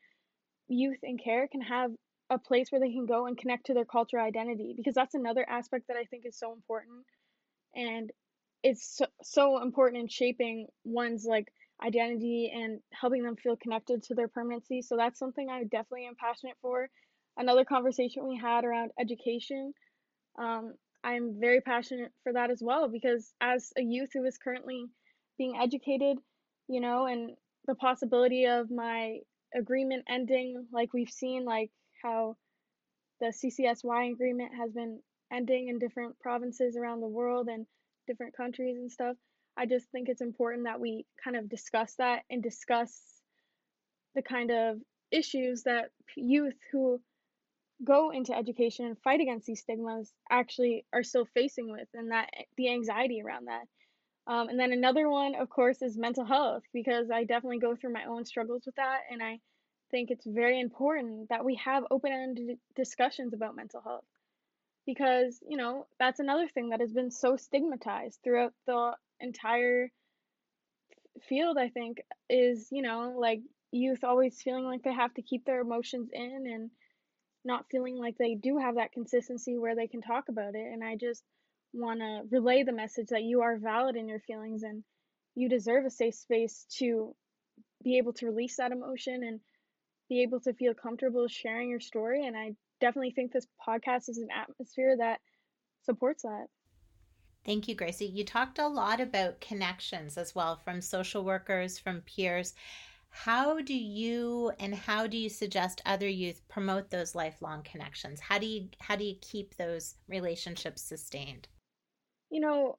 youth 0.69 0.99
in 1.03 1.19
care 1.19 1.49
can 1.49 1.63
have 1.63 1.91
a 2.31 2.39
place 2.39 2.71
where 2.71 2.81
they 2.81 2.93
can 2.93 3.07
go 3.07 3.27
and 3.27 3.37
connect 3.37 3.67
to 3.67 3.75
their 3.75 3.85
cultural 3.85 4.25
identity 4.25 4.75
because 4.77 4.95
that's 4.95 5.15
another 5.15 5.45
aspect 5.49 5.89
that 5.89 5.97
I 5.97 6.05
think 6.05 6.25
is 6.25 6.39
so 6.39 6.53
important. 6.53 7.05
And 7.75 8.11
it's 8.63 8.97
so, 8.99 9.07
so 9.23 9.63
important 9.63 10.03
in 10.03 10.09
shaping 10.09 10.69
one's 10.85 11.25
like 11.29 11.53
identity 11.85 12.53
and 12.55 12.81
helping 12.93 13.25
them 13.25 13.37
feel 13.37 13.57
connected 13.57 14.03
to 14.05 14.15
their 14.15 14.29
permanency. 14.29 14.83
So 14.83 14.97
that's 14.97 15.19
something 15.19 15.49
I 15.49 15.65
definitely 15.65 16.07
am 16.07 16.15
passionate 16.15 16.57
for. 16.63 16.89
Another 17.37 17.65
conversation 17.65 18.29
we 18.29 18.37
had 18.37 18.65
around 18.65 18.93
education. 19.01 19.73
Um, 20.39 20.75
I'm 21.03 21.41
very 21.41 21.61
passionate 21.63 22.13
for 22.23 22.33
that 22.35 22.51
as 22.51 22.61
well 22.63 22.89
because 22.89 23.33
as 23.41 23.73
a 23.77 23.83
youth 23.83 24.11
who 24.13 24.25
is 24.25 24.39
currently 24.39 24.85
being 25.39 25.57
educated, 25.61 26.19
you 26.69 26.81
know, 26.81 27.07
and 27.07 27.31
the 27.67 27.75
possibility 27.75 28.45
of 28.45 28.71
my 28.71 29.19
agreement 29.55 30.05
ending, 30.09 30.67
like 30.73 30.93
we've 30.93 31.11
seen, 31.11 31.45
like 31.45 31.71
how 32.03 32.37
the 33.21 33.27
CCSY 33.27 34.13
agreement 34.13 34.53
has 34.55 34.73
been 34.73 35.01
ending 35.33 35.69
in 35.69 35.79
different 35.79 36.19
provinces 36.19 36.77
around 36.77 37.01
the 37.01 37.07
world 37.07 37.49
and 37.49 37.67
different 38.07 38.37
countries 38.37 38.77
and 38.77 38.91
stuff. 38.91 39.17
I 39.57 39.67
just 39.67 39.87
think 39.91 40.09
it's 40.09 40.23
important 40.23 40.65
that 40.65 40.81
we 40.81 41.07
kind 41.23 41.37
of 41.37 41.49
discuss 41.49 41.95
that 41.97 42.23
and 42.31 42.43
discuss 42.43 42.99
the 44.15 44.23
kind 44.23 44.51
of 44.51 44.79
issues 45.11 45.65
that 45.65 45.91
youth 46.17 46.55
who 46.73 47.01
go 47.85 48.11
into 48.11 48.37
education 48.37 48.87
and 48.87 48.99
fight 49.03 49.21
against 49.21 49.47
these 49.47 49.61
stigmas 49.61 50.13
actually 50.31 50.85
are 50.93 51.03
still 51.03 51.27
facing 51.35 51.71
with 51.71 51.89
and 51.95 52.11
that 52.11 52.29
the 52.57 52.71
anxiety 52.71 53.23
around 53.25 53.47
that 53.47 53.65
um, 54.27 54.49
and 54.49 54.61
then 54.61 54.73
another 54.73 55.09
one 55.09 55.35
of 55.35 55.49
course 55.49 55.81
is 55.81 55.97
mental 55.97 56.25
health 56.25 56.63
because 56.75 57.11
i 57.11 57.25
definitely 57.25 57.59
go 57.59 57.75
through 57.75 57.93
my 57.93 58.05
own 58.05 58.25
struggles 58.25 58.63
with 58.67 58.75
that 58.75 59.01
and 59.11 59.23
i 59.23 59.39
think 59.91 60.11
it's 60.11 60.27
very 60.27 60.61
important 60.61 61.29
that 61.29 61.45
we 61.45 61.57
have 61.57 61.85
open-ended 61.91 62.59
discussions 62.77 63.35
about 63.35 63.57
mental 63.57 63.81
health 63.81 64.05
because, 64.87 65.39
you 65.47 65.57
know, 65.57 65.87
that's 65.99 66.21
another 66.21 66.49
thing 66.49 66.71
that 66.71 66.81
has 66.81 66.93
been 66.93 67.11
so 67.11 67.37
stigmatized 67.37 68.19
throughout 68.23 68.53
the 68.67 68.93
entire 69.21 69.91
field, 71.29 71.59
I 71.59 71.69
think, 71.69 71.99
is, 72.29 72.69
you 72.71 72.83
know, 72.83 73.17
like 73.19 73.41
youth 73.73 74.05
always 74.05 74.41
feeling 74.43 74.65
like 74.65 74.83
they 74.83 74.93
have 74.93 75.15
to 75.15 75.23
keep 75.23 75.45
their 75.45 75.61
emotions 75.61 76.11
in 76.13 76.45
and 76.47 76.71
not 77.45 77.67
feeling 77.71 77.97
like 77.97 78.17
they 78.19 78.35
do 78.35 78.59
have 78.59 78.77
that 78.77 78.93
consistency 78.93 79.57
where 79.59 79.77
they 79.77 79.87
can 79.87 80.03
talk 80.03 80.29
about 80.29 80.55
it. 80.55 80.73
And 80.73 80.83
I 80.83 80.97
just 80.97 81.23
want 81.73 82.01
to 82.01 82.23
relay 82.31 82.63
the 82.63 82.73
message 82.73 83.09
that 83.09 83.23
you 83.23 83.43
are 83.43 83.57
valid 83.57 83.97
in 83.97 84.09
your 84.09 84.21
feelings 84.21 84.63
and 84.63 84.83
you 85.35 85.49
deserve 85.49 85.85
a 85.85 85.91
safe 85.91 86.15
space 86.15 86.67
to 86.79 87.15
be 87.83 87.99
able 87.99 88.13
to 88.15 88.27
release 88.27 88.57
that 88.57 88.73
emotion 88.73 89.23
and 89.23 89.41
be 90.11 90.23
able 90.23 90.41
to 90.41 90.53
feel 90.53 90.75
comfortable 90.75 91.27
sharing 91.29 91.71
your 91.71 91.81
story. 91.81 92.27
And 92.27 92.37
I 92.37 92.53
definitely 92.81 93.13
think 93.13 93.33
this 93.33 93.47
podcast 93.67 94.11
is 94.11 94.19
an 94.19 94.29
atmosphere 94.37 94.97
that 94.99 95.21
supports 95.85 96.25
that. 96.25 96.47
Thank 97.47 97.69
you, 97.69 97.75
Gracie. 97.75 98.07
You 98.07 98.25
talked 98.25 98.59
a 98.59 98.69
lot 98.69 99.01
about 99.01 99.41
connections 99.41 100.19
as 100.19 100.35
well 100.35 100.57
from 100.57 100.83
social 100.83 101.25
workers, 101.25 101.79
from 101.79 102.03
peers. 102.03 102.55
How 103.09 103.61
do 103.61 103.75
you 103.75 104.53
and 104.59 104.75
how 104.75 105.07
do 105.07 105.17
you 105.17 105.31
suggest 105.31 105.81
other 105.87 106.09
youth 106.09 106.47
promote 106.49 106.91
those 106.91 107.15
lifelong 107.15 107.63
connections? 107.63 108.21
How 108.21 108.39
do 108.39 108.47
you 108.47 108.69
how 108.79 108.95
do 108.97 109.05
you 109.05 109.17
keep 109.21 109.57
those 109.57 109.95
relationships 110.07 110.83
sustained? 110.83 111.49
You 112.31 112.41
know, 112.41 112.79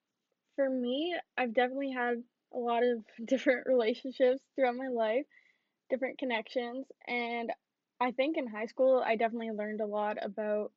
for 0.55 0.69
me, 0.69 1.15
I've 1.37 1.53
definitely 1.53 1.91
had 1.91 2.23
a 2.53 2.57
lot 2.57 2.83
of 2.83 3.03
different 3.25 3.65
relationships 3.65 4.41
throughout 4.55 4.75
my 4.75 4.87
life, 4.87 5.25
different 5.91 6.17
connections, 6.17 6.87
and 7.07 7.51
I 8.01 8.11
think 8.11 8.37
in 8.37 8.47
high 8.47 8.65
school 8.65 9.03
I 9.05 9.15
definitely 9.15 9.51
learned 9.51 9.81
a 9.81 9.85
lot 9.85 10.17
about, 10.19 10.71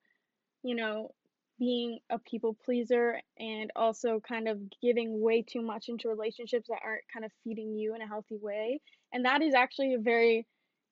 you 0.62 0.74
know, 0.74 1.12
being 1.58 2.00
a 2.10 2.18
people 2.18 2.56
pleaser 2.64 3.20
and 3.38 3.70
also 3.76 4.20
kind 4.20 4.48
of 4.48 4.58
giving 4.82 5.20
way 5.22 5.42
too 5.42 5.62
much 5.62 5.88
into 5.88 6.08
relationships 6.08 6.68
that 6.68 6.80
aren't 6.84 7.04
kind 7.12 7.24
of 7.24 7.32
feeding 7.42 7.76
you 7.76 7.94
in 7.94 8.02
a 8.02 8.08
healthy 8.08 8.36
way. 8.36 8.80
And 9.12 9.24
that 9.24 9.40
is 9.40 9.54
actually 9.54 9.94
a 9.94 9.98
very 9.98 10.46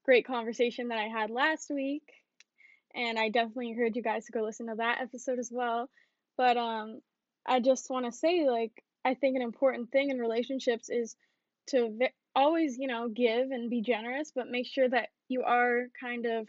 great 0.04 0.26
conversation 0.26 0.88
that 0.88 0.98
I 0.98 1.08
had 1.08 1.30
last 1.30 1.70
week. 1.70 2.04
And 2.94 3.18
I 3.18 3.28
definitely 3.28 3.70
encourage 3.70 3.96
you 3.96 4.02
guys 4.02 4.26
to 4.26 4.32
go 4.32 4.42
listen 4.42 4.68
to 4.68 4.76
that 4.76 5.00
episode 5.02 5.38
as 5.38 5.50
well. 5.52 5.90
But 6.36 6.56
um 6.56 7.00
I 7.44 7.60
just 7.60 7.90
want 7.90 8.06
to 8.06 8.12
say 8.12 8.48
like 8.48 8.72
I 9.04 9.14
think 9.14 9.36
an 9.36 9.42
important 9.42 9.90
thing 9.90 10.10
in 10.10 10.18
relationships 10.18 10.88
is 10.88 11.16
to 11.68 11.98
always, 12.34 12.78
you 12.78 12.86
know, 12.86 13.08
give 13.08 13.50
and 13.50 13.70
be 13.70 13.82
generous, 13.82 14.32
but 14.34 14.50
make 14.50 14.66
sure 14.66 14.88
that 14.88 15.08
you 15.28 15.42
are 15.42 15.86
kind 16.00 16.26
of 16.26 16.46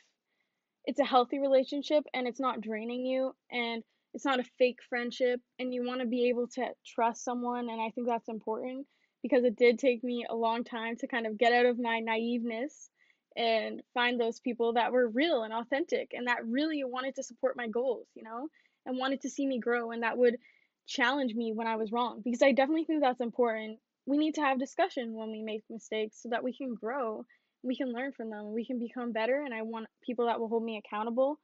it's 0.86 1.00
a 1.00 1.06
healthy 1.06 1.40
relationship 1.40 2.04
and 2.14 2.28
it's 2.28 2.40
not 2.40 2.62
draining 2.62 3.06
you 3.06 3.34
and 3.52 3.84
it's 4.14 4.26
not 4.26 4.40
a 4.40 4.50
fake 4.58 4.80
friendship 4.90 5.40
and 5.58 5.74
you 5.74 5.86
want 5.86 6.02
to 6.02 6.08
be 6.08 6.28
able 6.30 6.48
to 6.48 6.66
trust 6.86 7.24
someone 7.24 7.70
and 7.70 7.82
I 7.82 7.90
think 7.92 8.08
that's 8.08 8.28
important 8.28 8.86
because 9.22 9.46
it 9.46 9.56
did 9.56 9.80
take 9.80 10.04
me 10.04 10.26
a 10.30 10.36
long 10.36 10.64
time 10.64 10.98
to 10.98 11.08
kind 11.08 11.26
of 11.26 11.38
get 11.38 11.54
out 11.54 11.66
of 11.66 11.80
my 11.80 12.02
naiveness 12.02 12.90
and 13.36 13.82
find 13.94 14.20
those 14.20 14.40
people 14.42 14.74
that 14.74 14.92
were 14.92 15.08
real 15.08 15.44
and 15.44 15.54
authentic 15.54 16.12
and 16.14 16.28
that 16.28 16.46
really 16.46 16.84
wanted 16.84 17.16
to 17.16 17.24
support 17.24 17.56
my 17.58 17.68
goals, 17.68 18.08
you 18.14 18.24
know, 18.24 18.48
and 18.86 18.98
wanted 18.98 19.22
to 19.22 19.30
see 19.30 19.48
me 19.48 19.60
grow 19.60 19.92
and 19.92 20.04
that 20.04 20.18
would 20.18 20.38
challenge 20.86 21.34
me 21.34 21.54
when 21.54 21.66
I 21.66 21.78
was 21.78 21.92
wrong 21.92 22.22
because 22.24 22.42
I 22.42 22.52
definitely 22.52 22.84
think 22.84 23.02
that's 23.02 23.22
important. 23.22 23.80
We 24.06 24.18
need 24.18 24.36
to 24.36 24.42
have 24.42 24.60
discussion 24.60 25.14
when 25.14 25.32
we 25.32 25.42
make 25.42 25.64
mistakes 25.70 26.22
so 26.22 26.30
that 26.30 26.44
we 26.44 26.56
can 26.56 26.76
grow, 26.76 27.26
we 27.64 27.76
can 27.76 27.94
learn 27.94 28.12
from 28.12 28.30
them, 28.30 28.54
we 28.54 28.66
can 28.66 28.80
become 28.80 29.12
better 29.12 29.42
and 29.44 29.54
I 29.54 29.62
want 29.62 29.88
people 30.04 30.26
that 30.26 30.40
will 30.40 30.50
hold 30.50 30.64
me 30.64 30.82
accountable. 30.84 31.40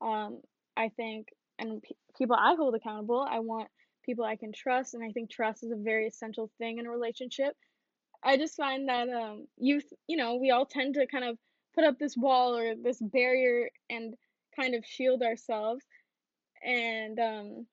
Um, 0.00 0.40
I 0.76 0.88
think 0.96 1.28
and 1.60 1.82
p- 1.82 1.96
people 2.18 2.36
I 2.36 2.54
hold 2.56 2.74
accountable. 2.74 3.26
I 3.28 3.40
want 3.40 3.68
people 4.04 4.24
I 4.24 4.36
can 4.36 4.52
trust, 4.52 4.94
and 4.94 5.04
I 5.04 5.12
think 5.12 5.30
trust 5.30 5.62
is 5.62 5.70
a 5.70 5.76
very 5.76 6.06
essential 6.06 6.50
thing 6.58 6.78
in 6.78 6.86
a 6.86 6.90
relationship. 6.90 7.54
I 8.22 8.36
just 8.36 8.56
find 8.56 8.88
that 8.88 9.08
um, 9.08 9.46
youth, 9.56 9.84
you 10.06 10.16
know, 10.16 10.36
we 10.36 10.50
all 10.50 10.66
tend 10.66 10.94
to 10.94 11.06
kind 11.06 11.24
of 11.24 11.38
put 11.74 11.84
up 11.84 11.98
this 11.98 12.16
wall 12.16 12.56
or 12.56 12.74
this 12.82 12.98
barrier 13.00 13.70
and 13.88 14.14
kind 14.56 14.74
of 14.74 14.84
shield 14.84 15.22
ourselves 15.22 15.84
and 16.64 17.18
um, 17.18 17.66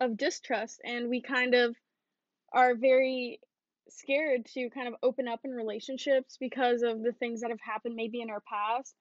of 0.00 0.16
distrust, 0.16 0.80
and 0.84 1.08
we 1.08 1.20
kind 1.20 1.54
of 1.54 1.76
are 2.54 2.74
very 2.74 3.40
scared 3.88 4.46
to 4.54 4.70
kind 4.70 4.88
of 4.88 4.94
open 5.02 5.28
up 5.28 5.40
in 5.44 5.50
relationships 5.50 6.36
because 6.38 6.82
of 6.82 7.02
the 7.02 7.12
things 7.12 7.40
that 7.40 7.50
have 7.50 7.60
happened 7.60 7.94
maybe 7.94 8.20
in 8.20 8.30
our 8.30 8.42
past. 8.48 8.94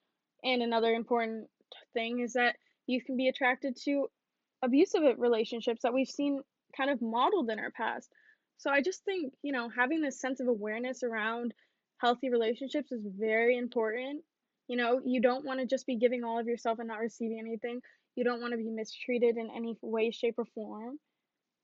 And 0.44 0.62
another 0.62 0.94
important 0.94 1.48
thing 1.94 2.20
is 2.20 2.34
that 2.34 2.56
you 2.88 3.02
can 3.02 3.18
be 3.18 3.28
attracted 3.28 3.78
to 3.86 4.08
abusive 4.64 5.02
relationships 5.18 5.82
that 5.84 5.94
we've 5.94 6.08
seen 6.10 6.42
kind 6.76 6.90
of 6.90 7.02
modeled 7.02 7.50
in 7.50 7.60
our 7.60 7.72
past. 7.72 8.10
So 8.58 8.70
I 8.70 8.82
just 8.82 9.04
think, 9.04 9.34
you 9.42 9.52
know, 9.52 9.70
having 9.70 10.02
this 10.02 10.20
sense 10.20 10.40
of 10.40 10.48
awareness 10.48 11.04
around 11.04 11.54
healthy 11.98 12.30
relationships 12.30 12.92
is 12.92 13.02
very 13.06 13.58
important. 13.58 14.24
You 14.68 14.78
know, 14.78 15.02
you 15.04 15.22
don't 15.22 15.46
want 15.46 15.60
to 15.60 15.66
just 15.66 15.86
be 15.86 15.98
giving 15.98 16.24
all 16.24 16.40
of 16.40 16.48
yourself 16.48 16.80
and 16.80 16.88
not 16.88 17.00
receiving 17.00 17.40
anything. 17.40 17.82
You 18.16 18.24
don't 18.24 18.42
want 18.42 18.54
to 18.54 18.58
be 18.58 18.70
mistreated 18.70 19.38
in 19.38 19.50
any 19.56 19.78
way, 19.82 20.12
shape, 20.12 20.36
or 20.38 20.46
form. 20.46 21.00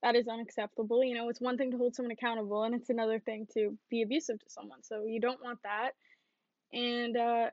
That 0.04 0.16
is 0.16 0.28
unacceptable. 0.28 1.04
You 1.04 1.16
know, 1.16 1.30
it's 1.30 1.42
one 1.42 1.58
thing 1.58 1.72
to 1.72 1.78
hold 1.78 1.96
someone 1.96 2.12
accountable, 2.12 2.64
and 2.64 2.76
it's 2.76 2.90
another 2.90 3.20
thing 3.20 3.48
to 3.54 3.78
be 3.90 4.04
abusive 4.04 4.40
to 4.40 4.50
someone. 4.50 4.84
So 4.84 5.06
you 5.06 5.20
don't 5.20 5.44
want 5.44 5.60
that. 5.64 5.92
And 6.72 7.18
uh, 7.18 7.50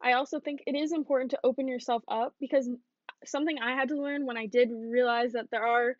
I 0.00 0.12
also 0.12 0.40
think 0.40 0.60
it 0.66 0.76
is 0.76 0.92
important 0.92 1.32
to 1.32 1.40
open 1.42 1.66
yourself 1.66 2.02
up 2.08 2.34
because 2.38 2.68
something 3.24 3.58
I 3.58 3.74
had 3.74 3.88
to 3.88 4.00
learn 4.00 4.26
when 4.26 4.36
I 4.36 4.46
did 4.46 4.70
realize 4.70 5.32
that 5.32 5.50
there 5.50 5.66
are 5.66 5.96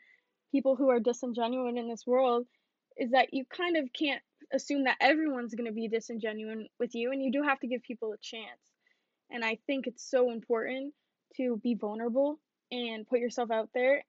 people 0.53 0.77
who 0.77 0.89
are 0.91 1.01
disingenuous 1.01 1.75
in 1.77 1.89
this 1.89 2.07
world 2.07 2.47
is 2.97 3.11
that 3.11 3.33
you 3.33 3.45
kind 3.45 3.77
of 3.77 3.93
can't 3.93 4.23
assume 4.53 4.85
that 4.85 4.97
everyone's 5.01 5.55
going 5.55 5.67
to 5.67 5.75
be 5.75 5.89
disingenuous 5.89 6.67
with 6.79 6.95
you 6.95 7.13
and 7.13 7.23
you 7.23 7.31
do 7.31 7.43
have 7.43 7.61
to 7.61 7.67
give 7.67 7.83
people 7.83 8.13
a 8.13 8.19
chance. 8.19 8.61
And 9.31 9.45
I 9.45 9.59
think 9.67 9.87
it's 9.87 10.09
so 10.09 10.31
important 10.31 10.95
to 11.37 11.61
be 11.63 11.75
vulnerable 11.75 12.41
and 12.71 13.07
put 13.07 13.21
yourself 13.21 13.51
out 13.51 13.69
there 13.75 14.05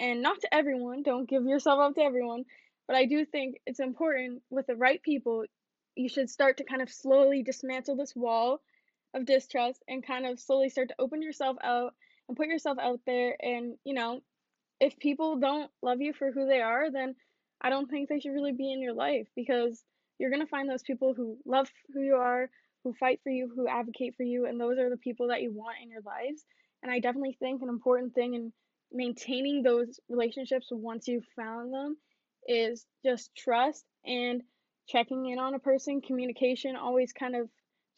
and 0.00 0.22
not 0.22 0.40
to 0.40 0.54
everyone, 0.54 1.02
don't 1.02 1.28
give 1.28 1.44
yourself 1.44 1.78
up 1.78 1.94
to 1.94 2.00
everyone, 2.00 2.44
but 2.86 2.96
I 2.96 3.06
do 3.06 3.24
think 3.24 3.60
it's 3.66 3.80
important 3.80 4.42
with 4.50 4.66
the 4.66 4.76
right 4.76 5.02
people 5.02 5.44
you 5.94 6.08
should 6.08 6.30
start 6.30 6.56
to 6.56 6.64
kind 6.64 6.82
of 6.82 6.90
slowly 6.90 7.42
dismantle 7.42 7.96
this 7.96 8.16
wall 8.16 8.60
of 9.14 9.26
distrust 9.26 9.82
and 9.86 10.06
kind 10.06 10.26
of 10.26 10.40
slowly 10.40 10.70
start 10.70 10.88
to 10.88 10.94
open 10.98 11.22
yourself 11.22 11.56
out 11.62 11.94
and 12.28 12.36
put 12.36 12.48
yourself 12.48 12.78
out 12.80 13.00
there. 13.06 13.36
And 13.40 13.76
you 13.84 13.94
know 13.94 14.22
if 14.80 14.98
people 14.98 15.36
don't 15.38 15.70
love 15.82 16.00
you 16.00 16.12
for 16.12 16.32
who 16.32 16.46
they 16.46 16.60
are 16.60 16.90
then 16.90 17.14
i 17.60 17.70
don't 17.70 17.88
think 17.88 18.08
they 18.08 18.18
should 18.18 18.32
really 18.32 18.52
be 18.52 18.72
in 18.72 18.80
your 18.80 18.94
life 18.94 19.28
because 19.36 19.84
you're 20.18 20.30
going 20.30 20.42
to 20.42 20.48
find 20.48 20.68
those 20.68 20.82
people 20.82 21.14
who 21.14 21.36
love 21.44 21.70
who 21.92 22.00
you 22.00 22.14
are 22.14 22.50
who 22.82 22.94
fight 22.94 23.20
for 23.22 23.30
you 23.30 23.50
who 23.54 23.68
advocate 23.68 24.14
for 24.16 24.22
you 24.22 24.46
and 24.46 24.58
those 24.58 24.78
are 24.78 24.90
the 24.90 24.96
people 24.96 25.28
that 25.28 25.42
you 25.42 25.52
want 25.52 25.76
in 25.82 25.90
your 25.90 26.00
lives. 26.00 26.44
And 26.82 26.90
i 26.90 26.98
definitely 26.98 27.36
think 27.38 27.62
an 27.62 27.68
important 27.68 28.14
thing 28.14 28.34
in 28.34 28.52
maintaining 28.92 29.62
those 29.62 30.00
relationships 30.08 30.68
once 30.70 31.08
you've 31.08 31.26
found 31.36 31.72
them 31.72 31.96
is 32.46 32.86
just 33.04 33.30
trust 33.36 33.84
and 34.04 34.42
checking 34.88 35.26
in 35.26 35.38
on 35.38 35.54
a 35.54 35.58
person 35.58 36.00
communication 36.00 36.74
always 36.74 37.12
kind 37.12 37.36
of 37.36 37.48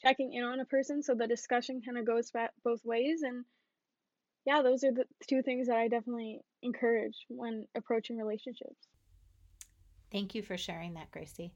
checking 0.03 0.33
in 0.35 0.43
on 0.43 0.61
a 0.61 0.65
person 0.65 1.03
so 1.03 1.15
the 1.15 1.27
discussion 1.27 1.81
kind 1.81 1.97
of 1.97 2.05
goes 2.05 2.31
back 2.31 2.51
both 2.65 2.85
ways 2.85 3.23
and 3.23 3.45
yeah, 4.45 4.63
those 4.63 4.83
are 4.85 4.93
the 4.93 5.05
two 5.29 5.43
things 5.43 5.69
that 5.69 5.77
I 5.77 5.89
definitely 5.89 6.41
encourage 6.63 7.15
when 7.29 7.67
approaching 7.77 8.19
relationships. 8.19 8.89
Thank 10.11 10.35
you 10.35 10.43
for 10.43 10.59
sharing 10.59 10.95
that, 10.95 11.11
Gracie. 11.11 11.55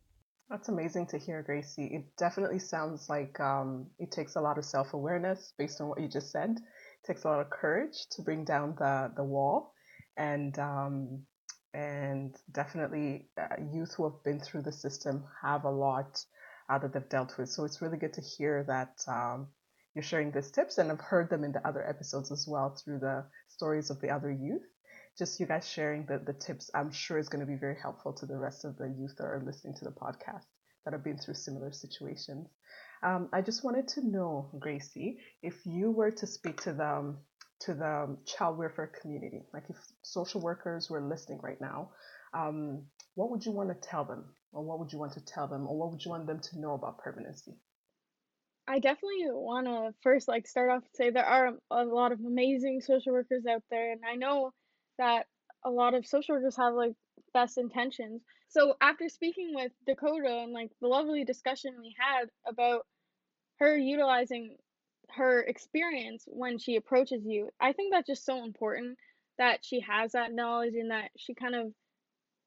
That's 0.48 0.68
amazing 0.68 1.06
to 1.08 1.18
hear, 1.18 1.42
Gracie. 1.42 1.86
It 1.86 2.04
definitely 2.16 2.60
sounds 2.60 3.08
like 3.08 3.38
um, 3.40 3.86
it 3.98 4.12
takes 4.12 4.36
a 4.36 4.40
lot 4.40 4.58
of 4.58 4.64
self 4.64 4.94
awareness 4.94 5.52
based 5.58 5.80
on 5.80 5.88
what 5.88 6.00
you 6.00 6.08
just 6.08 6.30
said. 6.30 6.60
Takes 7.06 7.24
a 7.24 7.28
lot 7.28 7.40
of 7.40 7.50
courage 7.50 8.06
to 8.12 8.22
bring 8.22 8.44
down 8.44 8.74
the, 8.76 9.12
the 9.16 9.24
wall. 9.24 9.72
And 10.16 10.58
um, 10.58 11.22
and 11.74 12.34
definitely, 12.50 13.28
uh, 13.38 13.62
youth 13.70 13.94
who 13.94 14.04
have 14.04 14.24
been 14.24 14.40
through 14.40 14.62
the 14.62 14.72
system 14.72 15.24
have 15.42 15.64
a 15.64 15.70
lot 15.70 16.24
uh, 16.70 16.78
that 16.78 16.92
they've 16.92 17.08
dealt 17.08 17.36
with. 17.36 17.50
So 17.50 17.64
it's 17.64 17.82
really 17.82 17.98
good 17.98 18.14
to 18.14 18.22
hear 18.22 18.64
that 18.66 18.94
um, 19.06 19.48
you're 19.94 20.02
sharing 20.02 20.30
these 20.30 20.50
tips, 20.50 20.78
and 20.78 20.90
I've 20.90 21.00
heard 21.00 21.28
them 21.30 21.44
in 21.44 21.52
the 21.52 21.66
other 21.66 21.86
episodes 21.86 22.32
as 22.32 22.46
well 22.48 22.74
through 22.74 23.00
the 23.00 23.24
stories 23.48 23.90
of 23.90 24.00
the 24.00 24.10
other 24.10 24.30
youth. 24.30 24.62
Just 25.18 25.38
you 25.38 25.46
guys 25.46 25.68
sharing 25.68 26.06
the, 26.06 26.18
the 26.18 26.32
tips, 26.34 26.70
I'm 26.74 26.90
sure 26.90 27.18
is 27.18 27.28
going 27.28 27.40
to 27.40 27.50
be 27.50 27.58
very 27.58 27.76
helpful 27.80 28.12
to 28.14 28.26
the 28.26 28.38
rest 28.38 28.64
of 28.64 28.76
the 28.76 28.88
youth 28.98 29.14
that 29.18 29.24
are 29.24 29.42
listening 29.44 29.74
to 29.74 29.84
the 29.84 29.90
podcast 29.90 30.44
that 30.84 30.92
have 30.92 31.04
been 31.04 31.18
through 31.18 31.34
similar 31.34 31.72
situations. 31.72 32.48
Um, 33.06 33.28
I 33.32 33.40
just 33.40 33.62
wanted 33.62 33.86
to 33.88 34.04
know, 34.04 34.50
Gracie, 34.58 35.18
if 35.40 35.54
you 35.64 35.92
were 35.92 36.10
to 36.10 36.26
speak 36.26 36.60
to 36.62 36.72
them 36.72 37.18
to 37.60 37.72
the 37.72 38.16
child 38.26 38.58
welfare 38.58 38.90
community, 39.00 39.42
like 39.54 39.62
if 39.70 39.76
social 40.02 40.40
workers 40.40 40.90
were 40.90 41.00
listening 41.00 41.38
right 41.40 41.60
now, 41.60 41.90
um, 42.34 42.82
what 43.14 43.30
would 43.30 43.46
you 43.46 43.52
want 43.52 43.68
to 43.68 43.88
tell 43.88 44.04
them, 44.04 44.24
or 44.52 44.64
what 44.64 44.80
would 44.80 44.92
you 44.92 44.98
want 44.98 45.12
to 45.12 45.24
tell 45.24 45.46
them, 45.46 45.68
or 45.68 45.78
what 45.78 45.92
would 45.92 46.04
you 46.04 46.10
want 46.10 46.26
them 46.26 46.40
to 46.40 46.60
know 46.60 46.74
about 46.74 46.98
permanency? 46.98 47.52
I 48.66 48.80
definitely 48.80 49.26
want 49.28 49.68
to 49.68 49.94
first 50.02 50.26
like 50.26 50.48
start 50.48 50.70
off 50.70 50.82
and 50.82 50.94
say 50.94 51.10
there 51.10 51.24
are 51.24 51.52
a 51.70 51.84
lot 51.84 52.10
of 52.10 52.18
amazing 52.18 52.80
social 52.80 53.12
workers 53.12 53.44
out 53.48 53.62
there, 53.70 53.92
and 53.92 54.00
I 54.04 54.16
know 54.16 54.50
that 54.98 55.26
a 55.64 55.70
lot 55.70 55.94
of 55.94 56.04
social 56.04 56.34
workers 56.34 56.56
have 56.56 56.74
like 56.74 56.94
best 57.32 57.56
intentions. 57.56 58.22
So 58.48 58.74
after 58.80 59.08
speaking 59.08 59.52
with 59.54 59.70
Dakota 59.86 60.40
and 60.42 60.52
like 60.52 60.72
the 60.80 60.88
lovely 60.88 61.24
discussion 61.24 61.76
we 61.80 61.94
had 61.96 62.28
about 62.48 62.84
her 63.58 63.76
utilizing 63.76 64.56
her 65.10 65.40
experience 65.42 66.24
when 66.26 66.58
she 66.58 66.76
approaches 66.76 67.22
you, 67.24 67.50
I 67.60 67.72
think 67.72 67.92
that's 67.92 68.06
just 68.06 68.24
so 68.24 68.44
important 68.44 68.98
that 69.38 69.64
she 69.64 69.80
has 69.80 70.12
that 70.12 70.32
knowledge 70.32 70.74
and 70.74 70.90
that 70.90 71.10
she 71.16 71.34
kind 71.34 71.54
of 71.54 71.72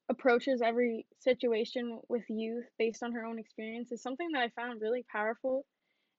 approaches 0.10 0.62
every 0.62 1.06
situation 1.20 2.00
with 2.10 2.24
youth 2.30 2.66
based 2.78 3.04
on 3.04 3.14
her 3.14 3.26
own 3.26 3.38
experience 3.40 3.92
is 3.92 4.02
something 4.02 4.32
that 4.34 4.42
I 4.42 4.50
found 4.50 4.82
really 4.82 5.06
powerful. 5.12 5.66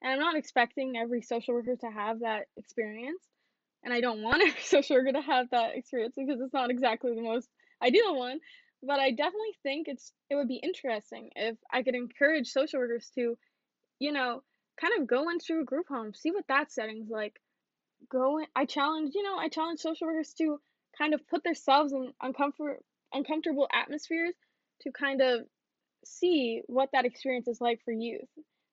And 0.03 0.13
I'm 0.13 0.21
not 0.21 0.37
expecting 0.37 0.97
every 0.97 1.23
social 1.23 1.55
worker 1.55 1.77
to 1.81 1.91
have 1.91 2.21
that 2.21 2.47
experience. 2.57 3.23
And 3.83 3.93
I 3.93 4.01
don't 4.01 4.23
want 4.23 4.43
every 4.47 4.63
social 4.63 4.97
worker 4.97 5.13
to 5.13 5.23
have 5.23 5.51
that 5.51 5.77
experience 5.77 6.15
because 6.17 6.41
it's 6.41 6.55
not 6.55 6.71
exactly 6.71 7.15
the 7.15 7.23
most 7.23 7.49
ideal 7.83 8.17
one. 8.17 8.39
But 8.83 8.99
I 8.99 9.11
definitely 9.11 9.57
think 9.63 9.89
it's 9.89 10.13
it 10.31 10.37
would 10.37 10.49
be 10.49 10.57
interesting 10.57 11.31
if 11.37 11.57
I 11.71 11.83
could 11.83 11.95
encourage 11.95 12.49
social 12.49 12.81
workers 12.81 13.11
to, 13.17 13.37
you 13.99 14.13
know, 14.13 14.43
kind 14.81 15.01
of 15.01 15.07
go 15.07 15.29
into 15.31 15.61
a 15.61 15.65
group 15.65 15.89
home, 15.89 16.15
see 16.15 16.31
what 16.31 16.47
that 16.49 16.73
setting's 16.73 17.11
like. 17.11 17.41
Go 18.09 18.39
in, 18.39 18.47
I 18.57 18.65
challenge, 18.65 19.13
you 19.15 19.23
know, 19.23 19.37
I 19.37 19.49
challenge 19.49 19.81
social 19.81 20.07
workers 20.07 20.33
to 20.39 20.61
kind 20.97 21.15
of 21.15 21.27
put 21.29 21.45
themselves 21.45 21.93
in 21.93 22.13
uncomfort 22.23 22.77
uncomfortable 23.13 23.69
atmospheres 23.73 24.35
to 24.83 24.93
kind 24.93 25.21
of 25.21 25.41
see 26.05 26.63
what 26.67 26.91
that 26.93 27.05
experience 27.05 27.49
is 27.49 27.61
like 27.61 27.81
for 27.85 27.93
youth. 27.93 28.29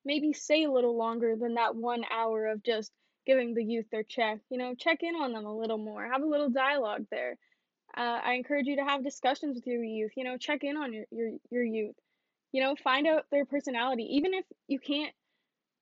Maybe 0.06 0.32
stay 0.34 0.64
a 0.64 0.72
little 0.72 0.96
longer 0.96 1.36
than 1.36 1.56
that 1.56 1.76
one 1.76 2.04
hour 2.12 2.48
of 2.48 2.64
just 2.64 2.92
giving 3.26 3.54
the 3.54 3.64
youth 3.64 3.88
their 3.92 4.04
check. 4.04 4.40
You 4.50 4.58
know, 4.58 4.76
check 4.76 5.00
in 5.02 5.16
on 5.16 5.34
them 5.34 5.46
a 5.46 5.58
little 5.58 5.78
more, 5.78 6.06
have 6.06 6.22
a 6.22 6.28
little 6.28 6.50
dialogue 6.50 7.06
there. 7.12 7.38
Uh, 7.98 8.20
I 8.24 8.34
encourage 8.34 8.68
you 8.68 8.78
to 8.78 8.84
have 8.84 9.04
discussions 9.04 9.56
with 9.56 9.66
your 9.66 9.84
youth. 9.84 10.12
You 10.16 10.24
know, 10.24 10.38
check 10.38 10.64
in 10.64 10.78
on 10.78 10.94
your, 10.94 11.06
your 11.12 11.32
your 11.50 11.64
youth. 11.64 11.96
You 12.52 12.64
know, 12.64 12.76
find 12.76 13.08
out 13.08 13.26
their 13.32 13.46
personality, 13.46 14.04
even 14.12 14.34
if 14.34 14.46
you 14.68 14.80
can't 14.80 15.14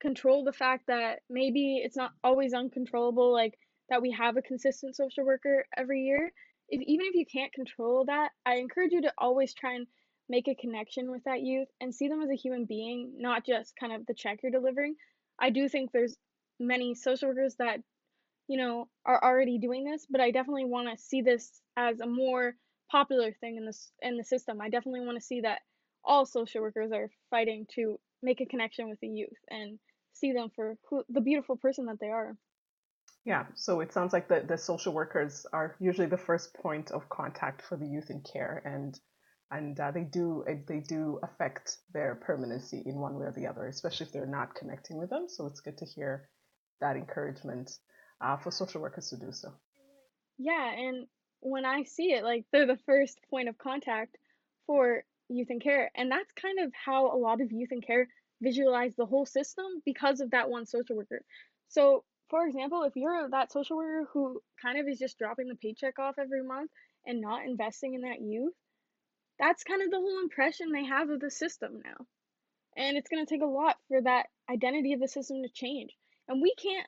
control 0.06 0.44
the 0.44 0.54
fact 0.54 0.88
that 0.88 1.20
maybe 1.30 1.82
it's 1.84 1.98
not 1.98 2.12
always 2.24 2.54
uncontrollable. 2.54 3.34
Like 3.34 3.58
that 3.90 4.02
we 4.02 4.12
have 4.12 4.38
a 4.38 4.42
consistent 4.42 4.96
social 4.96 5.26
worker 5.26 5.66
every 5.78 6.02
year 6.02 6.32
if 6.70 6.82
even 6.82 7.06
if 7.08 7.16
you 7.16 7.26
can't 7.26 7.54
control 7.54 8.06
that, 8.06 8.32
I 8.46 8.56
encourage 8.56 8.92
you 8.92 9.02
to 9.04 9.14
always 9.18 9.54
try 9.54 9.76
and 9.76 9.88
make 10.28 10.48
a 10.48 10.56
connection 10.56 11.12
with 11.12 11.24
that 11.26 11.42
youth 11.42 11.68
and 11.80 11.94
see 11.94 12.08
them 12.08 12.22
as 12.22 12.30
a 12.30 12.36
human 12.36 12.66
being, 12.66 13.14
not 13.18 13.46
just 13.46 13.74
kind 13.80 13.94
of 13.94 14.06
the 14.06 14.14
check 14.14 14.40
you're 14.42 14.52
delivering. 14.52 14.96
I 15.40 15.52
do 15.52 15.70
think 15.70 15.92
there's 15.92 16.18
many 16.60 16.96
social 16.96 17.30
workers 17.30 17.56
that, 17.60 17.80
you 18.48 18.58
know, 18.58 18.88
are 19.06 19.24
already 19.24 19.60
doing 19.60 19.84
this, 19.84 20.08
but 20.10 20.22
I 20.22 20.32
definitely 20.32 20.66
want 20.66 20.90
to 20.90 21.04
see 21.04 21.22
this 21.22 21.62
as 21.78 22.00
a 22.00 22.08
more 22.08 22.56
popular 22.90 23.32
thing 23.34 23.58
in 23.58 23.66
this 23.66 23.92
in 24.02 24.18
the 24.18 24.24
system. 24.24 24.62
I 24.62 24.70
definitely 24.70 25.02
want 25.02 25.20
to 25.20 25.26
see 25.26 25.42
that 25.42 25.60
all 26.04 26.26
social 26.26 26.62
workers 26.62 26.92
are 26.92 27.10
fighting 27.30 27.68
to 27.76 28.00
make 28.24 28.42
a 28.42 28.46
connection 28.46 28.90
with 28.90 29.00
the 29.02 29.08
youth 29.08 29.38
and 29.50 29.78
see 30.16 30.34
them 30.34 30.50
for 30.56 30.78
who, 30.90 31.04
the 31.10 31.22
beautiful 31.22 31.56
person 31.56 31.86
that 31.86 32.00
they 32.00 32.10
are. 32.10 32.36
Yeah, 33.26 33.46
so 33.56 33.82
it 33.82 33.92
sounds 33.92 34.14
like 34.14 34.28
the, 34.28 34.46
the 34.48 34.58
social 34.58 34.94
workers 34.94 35.48
are 35.52 35.76
usually 35.80 36.08
the 36.08 36.18
first 36.18 36.54
point 36.54 36.92
of 36.92 37.10
contact 37.10 37.64
for 37.64 37.76
the 37.76 37.88
youth 37.88 38.12
in 38.12 38.22
care, 38.22 38.62
and 38.66 39.00
and 39.52 39.80
uh, 39.80 39.92
they 39.92 40.04
do 40.04 40.44
eh, 40.48 40.58
they 40.68 40.80
do 40.80 41.20
affect 41.24 41.78
their 41.92 42.16
permanency 42.16 42.84
in 42.86 43.00
one 43.00 43.16
way 43.16 43.26
or 43.26 43.32
the 43.32 43.48
other, 43.48 43.68
especially 43.68 44.06
if 44.06 44.12
they're 44.12 44.28
not 44.28 44.54
connecting 44.54 44.98
with 44.98 45.10
them. 45.10 45.26
So 45.28 45.48
it's 45.48 45.62
good 45.62 45.78
to 45.80 45.86
hear 45.86 46.30
that 46.82 46.98
encouragement 46.98 47.72
uh, 48.22 48.38
for 48.38 48.52
social 48.52 48.82
workers 48.82 49.10
to 49.10 49.18
do 49.18 49.32
so. 49.32 49.50
Yeah, 50.38 50.72
and 50.72 51.08
when 51.40 51.66
I 51.66 51.84
see 51.84 52.12
it, 52.12 52.24
like 52.24 52.46
they're 52.52 52.68
the 52.68 52.80
first 52.86 53.20
point 53.32 53.50
of 53.50 53.58
contact 53.58 54.18
for 54.68 55.04
youth 55.30 55.50
in 55.50 55.60
care, 55.60 55.90
and 55.96 56.12
that's 56.12 56.32
kind 56.34 56.60
of 56.60 56.72
how 56.74 57.08
a 57.08 57.18
lot 57.18 57.42
of 57.42 57.52
youth 57.52 57.72
in 57.72 57.82
care 57.82 58.08
visualize 58.42 58.96
the 58.96 59.06
whole 59.06 59.26
system 59.26 59.66
because 59.86 60.20
of 60.20 60.32
that 60.32 60.50
one 60.50 60.66
social 60.66 60.96
worker. 60.96 61.22
So 61.70 62.04
for 62.30 62.48
example, 62.48 62.84
if 62.84 62.96
you're 62.96 63.30
that 63.30 63.52
social 63.52 63.78
worker 63.78 64.10
who 64.12 64.42
kind 64.62 64.80
of 64.80 64.88
is 64.88 65.00
just 65.00 65.18
dropping 65.18 65.48
the 65.48 65.56
paycheck 65.56 66.00
off 66.00 66.16
every 66.20 66.44
month 66.44 66.72
and 67.06 67.22
not 67.22 67.46
investing 67.46 67.94
in 67.94 68.02
that 68.02 68.22
youth, 68.22 68.54
that's 69.38 69.64
kind 69.64 69.82
of 69.82 69.92
the 69.92 69.98
whole 70.00 70.20
impression 70.22 70.72
they 70.72 70.86
have 70.86 71.10
of 71.10 71.20
the 71.20 71.30
system 71.30 71.82
now. 71.84 72.06
And 72.78 72.98
it's 72.98 73.10
going 73.10 73.26
to 73.26 73.30
take 73.30 73.44
a 73.44 73.46
lot 73.46 73.78
for 73.88 74.02
that 74.02 74.28
identity 74.50 74.94
of 74.94 75.00
the 75.00 75.08
system 75.08 75.44
to 75.44 75.50
change. 75.50 75.92
And 76.28 76.42
we 76.42 76.54
can't 76.56 76.88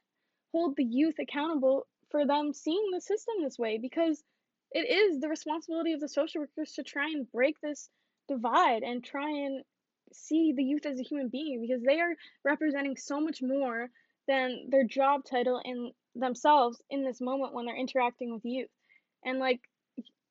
hold 0.51 0.75
the 0.75 0.83
youth 0.83 1.15
accountable 1.19 1.87
for 2.09 2.25
them 2.25 2.53
seeing 2.53 2.89
the 2.91 3.01
system 3.01 3.35
this 3.41 3.59
way 3.59 3.77
because 3.77 4.23
it 4.71 4.89
is 4.89 5.19
the 5.19 5.29
responsibility 5.29 5.93
of 5.93 5.99
the 5.99 6.09
social 6.09 6.41
workers 6.41 6.73
to 6.73 6.83
try 6.83 7.05
and 7.05 7.31
break 7.31 7.55
this 7.61 7.89
divide 8.27 8.83
and 8.83 9.03
try 9.03 9.29
and 9.29 9.63
see 10.13 10.53
the 10.55 10.63
youth 10.63 10.85
as 10.85 10.99
a 10.99 11.03
human 11.03 11.29
being 11.29 11.61
because 11.61 11.83
they 11.83 11.99
are 11.99 12.15
representing 12.43 12.97
so 12.97 13.19
much 13.19 13.41
more 13.41 13.89
than 14.27 14.69
their 14.69 14.83
job 14.83 15.23
title 15.23 15.61
and 15.63 15.91
themselves 16.15 16.81
in 16.89 17.03
this 17.03 17.21
moment 17.21 17.53
when 17.53 17.65
they're 17.65 17.75
interacting 17.75 18.33
with 18.33 18.43
youth. 18.45 18.69
And 19.23 19.39
like 19.39 19.61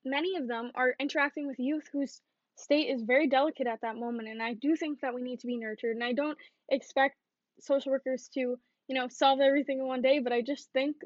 many 0.05 0.37
of 0.37 0.49
them 0.49 0.71
are 0.75 0.95
interacting 0.99 1.47
with 1.47 1.59
youth 1.59 1.85
whose 1.93 2.21
state 2.57 2.89
is 2.89 3.03
very 3.03 3.29
delicate 3.29 3.67
at 3.67 3.83
that 3.83 3.97
moment 3.97 4.29
and 4.29 4.43
I 4.43 4.55
do 4.55 4.77
think 4.77 5.01
that 5.01 5.15
we 5.15 5.23
need 5.23 5.41
to 5.41 5.47
be 5.47 5.59
nurtured 5.59 5.95
and 5.95 6.05
I 6.05 6.13
don't 6.13 6.39
expect 6.71 7.17
social 7.61 7.93
workers 7.93 8.29
to, 8.35 8.41
you 8.41 8.95
know, 8.95 9.09
solve 9.09 9.41
everything 9.41 9.79
in 9.79 9.87
one 9.87 10.03
day, 10.03 10.21
but 10.21 10.33
I 10.33 10.41
just 10.41 10.71
think 10.73 10.97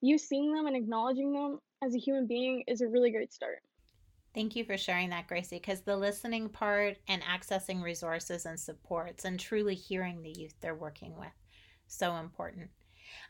you 0.00 0.18
seeing 0.18 0.52
them 0.52 0.66
and 0.66 0.76
acknowledging 0.76 1.32
them 1.32 1.58
as 1.82 1.94
a 1.94 1.98
human 1.98 2.26
being 2.26 2.64
is 2.66 2.80
a 2.80 2.88
really 2.88 3.10
great 3.10 3.32
start. 3.32 3.62
Thank 4.34 4.56
you 4.56 4.64
for 4.64 4.76
sharing 4.76 5.10
that, 5.10 5.28
Gracie, 5.28 5.56
because 5.56 5.82
the 5.82 5.96
listening 5.96 6.48
part 6.48 6.98
and 7.06 7.22
accessing 7.22 7.82
resources 7.82 8.46
and 8.46 8.58
supports 8.58 9.24
and 9.24 9.38
truly 9.38 9.76
hearing 9.76 10.22
the 10.22 10.32
youth 10.32 10.54
they're 10.60 10.74
working 10.74 11.16
with 11.16 11.32
so 11.86 12.16
important. 12.16 12.70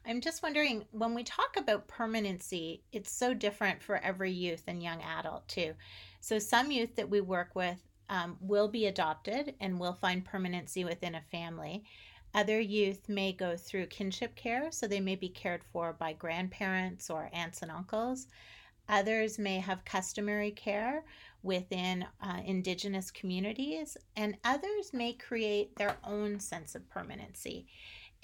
I'm 0.07 0.21
just 0.21 0.43
wondering 0.43 0.85
when 0.93 1.15
we 1.15 1.25
talk 1.25 1.57
about 1.57 1.89
permanency, 1.89 2.83
it's 2.93 3.11
so 3.11 3.35
different 3.35 3.83
for 3.83 3.97
every 3.97 4.31
youth 4.31 4.63
and 4.67 4.83
young 4.83 5.03
adult, 5.03 5.47
too. 5.49 5.75
So, 6.21 6.39
some 6.39 6.71
youth 6.71 6.97
that 6.97 7.09
we 7.11 7.21
work 7.21 7.51
with 7.55 7.79
um, 8.09 8.37
will 8.41 8.69
be 8.69 8.87
adopted 8.87 9.55
and 9.61 9.81
will 9.81 9.95
find 9.95 10.25
permanency 10.25 10.85
within 10.85 11.15
a 11.15 11.21
family. 11.21 11.85
Other 12.35 12.61
youth 12.61 13.09
may 13.09 13.33
go 13.33 13.57
through 13.57 13.87
kinship 13.87 14.35
care, 14.35 14.71
so 14.71 14.87
they 14.87 15.01
may 15.01 15.17
be 15.17 15.29
cared 15.29 15.63
for 15.73 15.93
by 15.93 16.13
grandparents 16.13 17.09
or 17.11 17.31
aunts 17.33 17.63
and 17.63 17.71
uncles. 17.71 18.27
Others 18.89 19.39
may 19.39 19.59
have 19.59 19.85
customary 19.85 20.51
care 20.51 21.05
within 21.43 22.07
uh, 22.23 22.41
Indigenous 22.45 23.11
communities, 23.11 23.97
and 24.17 24.37
others 24.45 24.93
may 24.93 25.13
create 25.13 25.77
their 25.77 25.97
own 26.05 26.41
sense 26.41 26.75
of 26.75 26.89
permanency. 26.89 27.67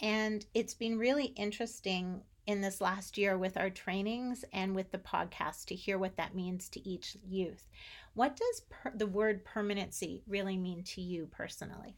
And 0.01 0.45
it's 0.55 0.75
been 0.75 0.99
really 0.99 1.27
interesting 1.27 2.23
in 2.47 2.61
this 2.61 2.81
last 2.81 3.19
year 3.19 3.37
with 3.37 3.57
our 3.57 3.71
trainings 3.71 4.45
and 4.53 4.75
with 4.75 4.91
the 4.91 4.99
podcast 4.99 5.67
to 5.67 5.75
hear 5.75 5.99
what 5.99 6.17
that 6.17 6.35
means 6.35 6.69
to 6.71 6.89
each 6.89 7.17
youth. 7.27 7.69
What 8.15 8.37
does 8.37 8.63
per- 8.69 8.97
the 8.97 9.07
word 9.07 9.45
permanency 9.45 10.23
really 10.27 10.57
mean 10.57 10.83
to 10.85 11.01
you 11.01 11.29
personally? 11.31 11.97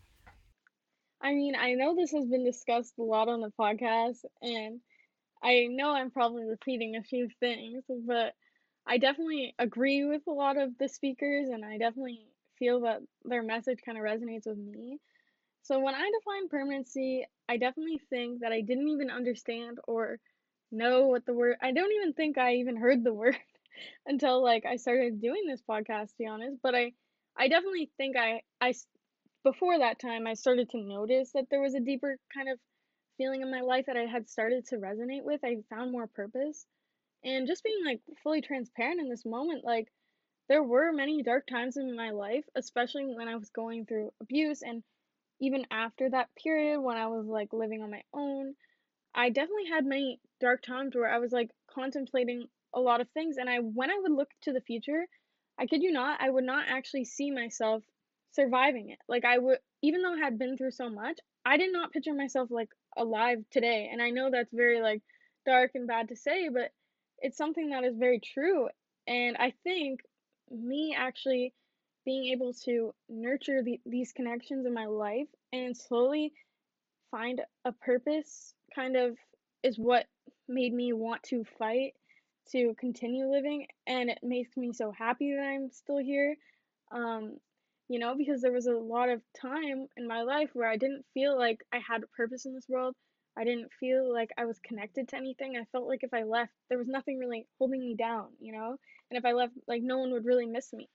I 1.20 1.33
mean, 1.35 1.55
I 1.55 1.75
know 1.75 1.94
this 1.94 2.11
has 2.11 2.27
been 2.27 2.44
discussed 2.44 2.94
a 2.98 3.03
lot 3.03 3.29
on 3.29 3.40
the 3.40 3.53
podcast, 3.59 4.25
and 4.42 4.81
I 5.42 5.68
know 5.70 5.94
I'm 5.94 6.11
probably 6.11 6.44
repeating 6.44 6.96
a 6.96 7.03
few 7.03 7.29
things, 7.40 7.85
but 8.07 8.35
I 8.87 8.99
definitely 8.99 9.55
agree 9.59 10.05
with 10.05 10.23
a 10.27 10.33
lot 10.33 10.57
of 10.57 10.77
the 10.79 10.88
speakers, 10.88 11.49
and 11.49 11.64
I 11.64 11.79
definitely 11.79 12.27
feel 12.59 12.81
that 12.83 13.01
their 13.25 13.42
message 13.42 13.81
kind 13.85 13.99
of 13.99 14.05
resonates 14.05 14.47
with 14.47 14.59
me. 14.59 14.99
So 15.62 15.81
when 15.81 15.95
I 15.95 16.11
define 16.18 16.49
permanency, 16.49 17.27
I 17.49 17.57
definitely 17.57 17.99
think 18.11 18.40
that 18.40 18.53
I 18.53 18.61
didn't 18.61 18.88
even 18.88 19.11
understand 19.11 19.79
or 19.87 20.18
know 20.71 21.07
what 21.07 21.27
the 21.27 21.35
word 21.35 21.57
I 21.62 21.73
don't 21.73 21.92
even 21.92 22.12
think 22.14 22.38
I 22.38 22.55
even 22.57 22.77
heard 22.77 23.05
the 23.05 23.12
word 23.23 23.38
until 24.07 24.42
like 24.42 24.64
I 24.66 24.77
started 24.77 25.21
doing 25.21 25.45
this 25.47 25.62
podcast 25.62 26.11
to 26.11 26.18
be 26.18 26.27
honest, 26.27 26.59
but 26.62 26.75
I 26.75 26.92
I 27.37 27.49
definitely 27.49 27.90
think 27.97 28.16
I 28.16 28.42
I 28.61 28.75
before 29.45 29.79
that 29.79 29.99
time 30.01 30.27
I 30.27 30.35
started 30.35 30.71
to 30.71 30.79
notice 30.79 31.33
that 31.33 31.49
there 31.51 31.62
was 31.62 31.75
a 31.75 31.81
deeper 31.81 32.16
kind 32.35 32.49
of 32.49 32.59
feeling 33.18 33.42
in 33.42 33.51
my 33.51 33.61
life 33.61 33.87
that 33.87 33.97
I 33.97 34.07
had 34.07 34.29
started 34.31 34.66
to 34.68 34.77
resonate 34.77 35.25
with. 35.25 35.40
I 35.45 35.59
found 35.71 35.92
more 35.92 36.07
purpose. 36.09 36.66
And 37.24 37.46
just 37.46 37.64
being 37.64 37.85
like 37.85 38.00
fully 38.22 38.40
transparent 38.40 39.00
in 39.00 39.08
this 39.08 39.24
moment, 39.24 39.64
like 39.64 39.88
there 40.48 40.62
were 40.62 40.92
many 40.92 41.22
dark 41.22 41.46
times 41.46 41.76
in 41.76 41.96
my 41.96 42.11
life, 42.11 42.44
especially 42.54 43.06
when 43.06 43.28
I 43.28 43.37
was 43.37 43.50
going 43.50 43.87
through 43.87 44.11
abuse 44.20 44.62
and 44.62 44.82
even 45.40 45.66
after 45.70 46.08
that 46.11 46.28
period 46.40 46.80
when 46.80 46.96
I 46.96 47.08
was 47.08 47.26
like 47.26 47.52
living 47.52 47.82
on 47.82 47.90
my 47.90 48.02
own, 48.12 48.54
I 49.14 49.30
definitely 49.30 49.68
had 49.68 49.85
many 49.85 50.20
dark 50.40 50.62
times 50.62 50.94
where 50.94 51.11
I 51.11 51.18
was 51.18 51.32
like 51.32 51.50
contemplating 51.70 52.46
a 52.74 52.80
lot 52.80 53.00
of 53.00 53.08
things 53.11 53.37
and 53.38 53.50
I 53.50 53.58
when 53.58 53.90
I 53.90 53.98
would 54.00 54.12
look 54.12 54.28
to 54.42 54.52
the 54.52 54.61
future, 54.61 55.06
I 55.58 55.66
kid 55.66 55.82
you 55.82 55.92
not, 55.92 56.20
I 56.20 56.30
would 56.30 56.44
not 56.44 56.66
actually 56.68 57.04
see 57.04 57.30
myself 57.30 57.82
surviving 58.32 58.90
it. 58.90 58.98
Like 59.08 59.24
I 59.24 59.38
would 59.38 59.58
even 59.82 60.02
though 60.02 60.14
I 60.14 60.18
had 60.18 60.38
been 60.38 60.56
through 60.56 60.70
so 60.72 60.88
much, 60.88 61.18
I 61.44 61.56
did 61.56 61.72
not 61.72 61.92
picture 61.92 62.14
myself 62.14 62.50
like 62.50 62.70
alive 62.96 63.38
today. 63.50 63.88
And 63.92 64.00
I 64.00 64.11
know 64.11 64.30
that's 64.30 64.52
very 64.52 64.80
like 64.80 65.02
dark 65.44 65.72
and 65.74 65.87
bad 65.87 66.08
to 66.08 66.16
say, 66.16 66.48
but 66.48 66.70
it's 67.22 67.38
something 67.38 67.70
that 67.70 67.85
is 67.85 67.96
very 67.96 68.20
true. 68.20 68.68
And 69.06 69.37
I 69.38 69.54
think 69.64 70.00
me 70.50 70.94
actually 70.96 71.54
being 72.04 72.32
able 72.32 72.52
to 72.64 72.94
nurture 73.08 73.62
the, 73.62 73.80
these 73.87 74.12
connections 74.12 74.66
in 74.66 74.74
my 74.74 74.87
life 74.87 75.28
and 75.52 75.76
slowly 75.76 76.32
find 77.11 77.40
a 77.64 77.72
purpose 77.72 78.54
kind 78.74 78.96
of 78.96 79.16
is 79.62 79.78
what 79.78 80.06
made 80.48 80.74
me 80.74 80.92
want 80.92 81.22
to 81.22 81.44
fight 81.58 81.92
to 82.50 82.74
continue 82.78 83.30
living 83.30 83.66
and 83.87 84.11
it 84.11 84.18
makes 84.22 84.56
me 84.56 84.72
so 84.72 84.90
happy 84.90 85.32
that 85.32 85.42
I'm 85.42 85.70
still 85.70 85.98
here 85.98 86.35
um 86.90 87.37
you 87.88 88.00
know 88.00 88.16
because 88.16 88.42
there 88.42 88.52
was 88.52 88.66
a 88.66 88.72
lot 88.72 89.08
of 89.08 89.22
time 89.40 89.87
in 89.96 90.08
my 90.08 90.22
life 90.22 90.50
where 90.54 90.68
I 90.68 90.76
didn't 90.76 91.04
feel 91.14 91.38
like 91.38 91.58
I 91.72 91.78
had 91.78 92.02
a 92.02 92.08
purpose 92.08 92.44
in 92.44 92.54
this 92.54 92.68
world 92.68 92.96
I 93.37 93.45
didn't 93.45 93.73
feel 93.81 94.12
like 94.12 94.31
I 94.37 94.45
was 94.45 94.59
connected 94.59 95.09
to 95.09 95.16
anything. 95.16 95.57
I 95.57 95.64
felt 95.73 95.88
like 95.88 96.03
if 96.03 96.12
I 96.12 96.23
left 96.25 96.53
there 96.68 96.79
was 96.79 96.88
nothing 96.88 97.18
really 97.18 97.47
holding 97.59 97.81
me 97.81 97.95
down 97.95 98.29
you 98.40 98.53
know? 98.53 98.77
And 99.11 99.18
if 99.18 99.25
I 99.25 99.33
left 99.33 99.55
like 99.66 99.83
no 99.83 99.99
one 99.99 100.12
would 100.12 100.25
really 100.25 100.47
miss 100.47 100.73
me. 100.73 100.88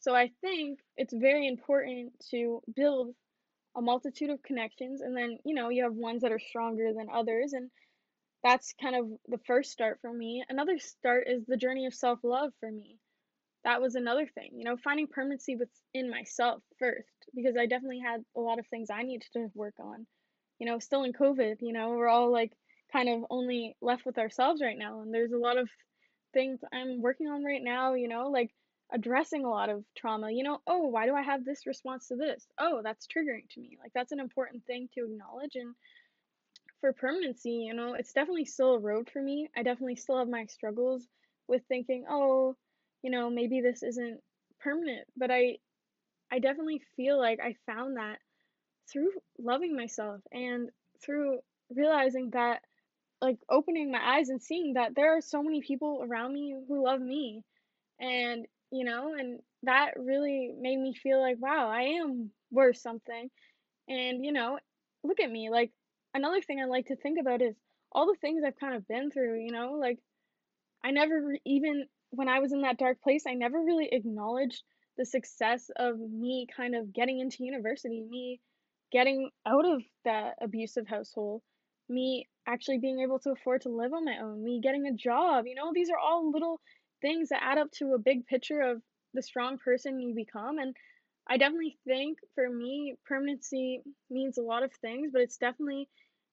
So 0.00 0.14
I 0.14 0.30
think 0.40 0.80
it's 0.96 1.14
very 1.14 1.46
important 1.46 2.12
to 2.30 2.62
build 2.74 3.14
a 3.76 3.82
multitude 3.82 4.30
of 4.30 4.42
connections 4.42 5.00
and 5.00 5.16
then 5.16 5.38
you 5.44 5.54
know 5.54 5.68
you 5.68 5.84
have 5.84 5.94
ones 5.94 6.22
that 6.22 6.32
are 6.32 6.38
stronger 6.40 6.92
than 6.96 7.08
others 7.12 7.52
and 7.52 7.70
that's 8.42 8.74
kind 8.80 8.96
of 8.96 9.06
the 9.28 9.38
first 9.46 9.70
start 9.70 9.98
for 10.00 10.12
me. 10.12 10.42
Another 10.48 10.78
start 10.78 11.28
is 11.28 11.44
the 11.46 11.58
journey 11.58 11.86
of 11.86 11.94
self-love 11.94 12.52
for 12.60 12.70
me. 12.70 12.98
That 13.64 13.82
was 13.82 13.94
another 13.94 14.26
thing 14.26 14.52
you 14.54 14.64
know 14.64 14.76
finding 14.76 15.06
permanency 15.06 15.56
within 15.56 16.10
myself 16.10 16.62
first 16.78 17.08
because 17.34 17.56
i 17.58 17.66
definitely 17.66 18.00
had 18.00 18.24
a 18.36 18.40
lot 18.40 18.58
of 18.58 18.66
things 18.68 18.88
i 18.90 19.02
needed 19.02 19.28
to 19.34 19.50
work 19.54 19.74
on 19.78 20.06
you 20.60 20.66
know 20.66 20.78
still 20.78 21.02
in 21.02 21.12
covid 21.12 21.56
you 21.60 21.72
know 21.72 21.90
we're 21.90 22.08
all 22.08 22.30
like 22.32 22.52
kind 22.92 23.08
of 23.08 23.24
only 23.30 23.76
left 23.82 24.06
with 24.06 24.18
ourselves 24.18 24.62
right 24.62 24.78
now 24.78 25.00
and 25.00 25.12
there's 25.12 25.32
a 25.32 25.38
lot 25.38 25.58
of 25.58 25.68
things 26.32 26.60
i'm 26.72 27.02
working 27.02 27.26
on 27.26 27.44
right 27.44 27.62
now 27.62 27.94
you 27.94 28.06
know 28.08 28.28
like 28.28 28.50
addressing 28.92 29.44
a 29.44 29.50
lot 29.50 29.68
of 29.68 29.84
trauma. 29.96 30.30
You 30.30 30.42
know, 30.42 30.60
oh, 30.66 30.88
why 30.88 31.06
do 31.06 31.14
I 31.14 31.22
have 31.22 31.44
this 31.44 31.66
response 31.66 32.08
to 32.08 32.16
this? 32.16 32.46
Oh, 32.58 32.80
that's 32.82 33.06
triggering 33.06 33.48
to 33.50 33.60
me. 33.60 33.78
Like 33.80 33.92
that's 33.94 34.12
an 34.12 34.20
important 34.20 34.64
thing 34.66 34.88
to 34.94 35.04
acknowledge 35.04 35.54
and 35.54 35.74
for 36.80 36.92
permanency, 36.92 37.50
you 37.50 37.74
know, 37.74 37.94
it's 37.94 38.12
definitely 38.12 38.46
still 38.46 38.74
a 38.74 38.78
road 38.78 39.10
for 39.12 39.20
me. 39.20 39.50
I 39.54 39.62
definitely 39.62 39.96
still 39.96 40.18
have 40.18 40.28
my 40.28 40.46
struggles 40.46 41.06
with 41.46 41.62
thinking, 41.68 42.04
oh, 42.08 42.56
you 43.02 43.10
know, 43.10 43.28
maybe 43.28 43.60
this 43.60 43.82
isn't 43.82 44.20
permanent, 44.60 45.06
but 45.16 45.30
I 45.30 45.58
I 46.32 46.38
definitely 46.38 46.80
feel 46.96 47.18
like 47.18 47.40
I 47.40 47.56
found 47.66 47.96
that 47.96 48.18
through 48.92 49.10
loving 49.38 49.76
myself 49.76 50.20
and 50.32 50.70
through 51.04 51.38
realizing 51.70 52.30
that 52.30 52.62
like 53.20 53.38
opening 53.50 53.92
my 53.92 54.16
eyes 54.16 54.28
and 54.28 54.42
seeing 54.42 54.74
that 54.74 54.94
there 54.94 55.16
are 55.16 55.20
so 55.20 55.42
many 55.42 55.60
people 55.60 56.04
around 56.08 56.32
me 56.32 56.56
who 56.68 56.84
love 56.84 57.00
me 57.00 57.42
and 58.00 58.46
you 58.70 58.84
know, 58.84 59.14
and 59.18 59.40
that 59.64 59.92
really 59.96 60.52
made 60.58 60.78
me 60.78 60.94
feel 60.94 61.20
like, 61.20 61.36
wow, 61.40 61.68
I 61.68 61.82
am 62.00 62.30
worth 62.50 62.76
something. 62.76 63.30
And, 63.88 64.24
you 64.24 64.32
know, 64.32 64.58
look 65.02 65.20
at 65.20 65.30
me. 65.30 65.50
Like, 65.50 65.72
another 66.14 66.40
thing 66.40 66.60
I 66.60 66.66
like 66.66 66.86
to 66.86 66.96
think 66.96 67.18
about 67.20 67.42
is 67.42 67.56
all 67.92 68.06
the 68.06 68.18
things 68.20 68.42
I've 68.44 68.58
kind 68.58 68.74
of 68.74 68.86
been 68.86 69.10
through, 69.10 69.40
you 69.44 69.52
know, 69.52 69.72
like, 69.72 69.98
I 70.84 70.92
never 70.92 71.20
re- 71.26 71.42
even, 71.44 71.86
when 72.10 72.28
I 72.28 72.38
was 72.38 72.52
in 72.52 72.62
that 72.62 72.78
dark 72.78 73.02
place, 73.02 73.24
I 73.26 73.34
never 73.34 73.60
really 73.60 73.88
acknowledged 73.90 74.62
the 74.96 75.04
success 75.04 75.70
of 75.76 75.98
me 75.98 76.46
kind 76.56 76.74
of 76.74 76.92
getting 76.92 77.18
into 77.18 77.44
university, 77.44 78.02
me 78.02 78.40
getting 78.92 79.30
out 79.46 79.66
of 79.66 79.82
that 80.04 80.34
abusive 80.40 80.86
household, 80.88 81.42
me 81.88 82.28
actually 82.46 82.78
being 82.78 83.00
able 83.00 83.18
to 83.20 83.30
afford 83.30 83.62
to 83.62 83.68
live 83.68 83.92
on 83.92 84.04
my 84.04 84.18
own, 84.18 84.42
me 84.42 84.60
getting 84.62 84.86
a 84.86 84.92
job. 84.94 85.46
You 85.46 85.54
know, 85.54 85.72
these 85.74 85.90
are 85.90 85.98
all 85.98 86.30
little 86.30 86.60
things 87.02 87.28
that 87.30 87.42
add 87.42 87.58
up 87.58 87.70
to 87.72 87.94
a 87.94 87.98
big 87.98 88.26
picture 88.26 88.60
of 88.60 88.82
the 89.14 89.22
strong 89.22 89.58
person 89.58 90.00
you 90.00 90.14
become. 90.14 90.58
And 90.58 90.74
I 91.28 91.36
definitely 91.36 91.78
think 91.86 92.18
for 92.34 92.48
me, 92.48 92.96
permanency 93.06 93.82
means 94.10 94.38
a 94.38 94.42
lot 94.42 94.62
of 94.62 94.72
things, 94.74 95.10
but 95.12 95.22
it's 95.22 95.36
definitely 95.36 95.88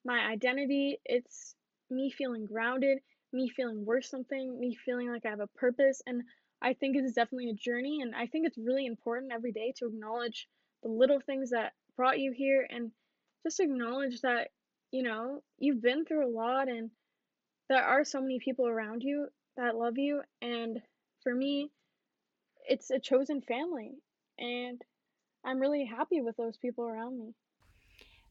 my 0.05 0.19
identity. 0.19 0.99
It's 1.05 1.55
me 1.89 2.09
feeling 2.11 2.45
grounded, 2.45 2.99
me 3.33 3.49
feeling 3.49 3.85
worth 3.85 4.05
something, 4.05 4.59
me 4.59 4.75
feeling 4.85 5.09
like 5.11 5.25
I 5.25 5.29
have 5.29 5.39
a 5.39 5.47
purpose. 5.47 6.01
And 6.05 6.23
I 6.61 6.73
think 6.73 6.95
it 6.95 7.03
is 7.03 7.13
definitely 7.13 7.49
a 7.49 7.53
journey. 7.53 8.01
And 8.01 8.15
I 8.15 8.27
think 8.27 8.47
it's 8.47 8.57
really 8.57 8.85
important 8.85 9.31
every 9.31 9.51
day 9.51 9.73
to 9.77 9.87
acknowledge 9.87 10.47
the 10.83 10.89
little 10.89 11.19
things 11.19 11.51
that 11.51 11.73
brought 11.97 12.19
you 12.19 12.31
here 12.31 12.65
and 12.69 12.91
just 13.43 13.59
acknowledge 13.59 14.21
that, 14.21 14.49
you 14.91 15.03
know, 15.03 15.41
you've 15.57 15.81
been 15.81 16.05
through 16.05 16.25
a 16.25 16.35
lot 16.35 16.69
and 16.69 16.89
there 17.69 17.83
are 17.83 18.05
so 18.05 18.21
many 18.21 18.39
people 18.39 18.67
around 18.67 19.03
you 19.03 19.27
that 19.57 19.75
love 19.75 19.97
you. 19.97 20.21
And 20.41 20.79
for 21.23 21.35
me, 21.35 21.71
it's 22.69 22.91
a 22.91 22.99
chosen 22.99 23.41
family. 23.41 23.95
And 24.39 24.81
I'm 25.43 25.59
really 25.59 25.85
happy 25.85 26.21
with 26.21 26.37
those 26.37 26.57
people 26.57 26.85
around 26.85 27.17
me. 27.17 27.33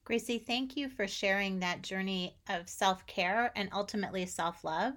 Gracie, 0.05 0.39
thank 0.39 0.77
you 0.77 0.89
for 0.89 1.09
sharing 1.09 1.59
that 1.59 1.83
journey 1.83 2.37
of 2.49 2.69
self 2.69 3.05
care 3.07 3.51
and 3.57 3.69
ultimately 3.73 4.25
self 4.25 4.63
love. 4.63 4.95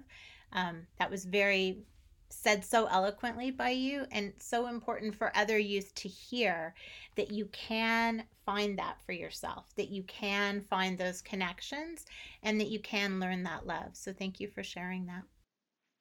Um, 0.52 0.86
that 0.98 1.10
was 1.10 1.24
very 1.24 1.82
said 2.28 2.64
so 2.64 2.86
eloquently 2.86 3.50
by 3.50 3.70
you 3.70 4.06
and 4.12 4.32
so 4.38 4.66
important 4.66 5.14
for 5.14 5.36
other 5.36 5.58
youth 5.58 5.92
to 5.96 6.08
hear 6.08 6.74
that 7.16 7.32
you 7.32 7.46
can 7.46 8.24
find 8.50 8.78
that 8.78 8.96
for 9.06 9.12
yourself, 9.12 9.66
that 9.76 9.90
you 9.90 10.02
can 10.04 10.60
find 10.60 10.98
those 10.98 11.22
connections, 11.22 12.06
and 12.42 12.60
that 12.60 12.68
you 12.68 12.80
can 12.80 13.20
learn 13.20 13.42
that 13.44 13.66
love. 13.66 13.90
So, 13.92 14.12
thank 14.12 14.40
you 14.40 14.48
for 14.48 14.62
sharing 14.62 15.06
that 15.06 15.22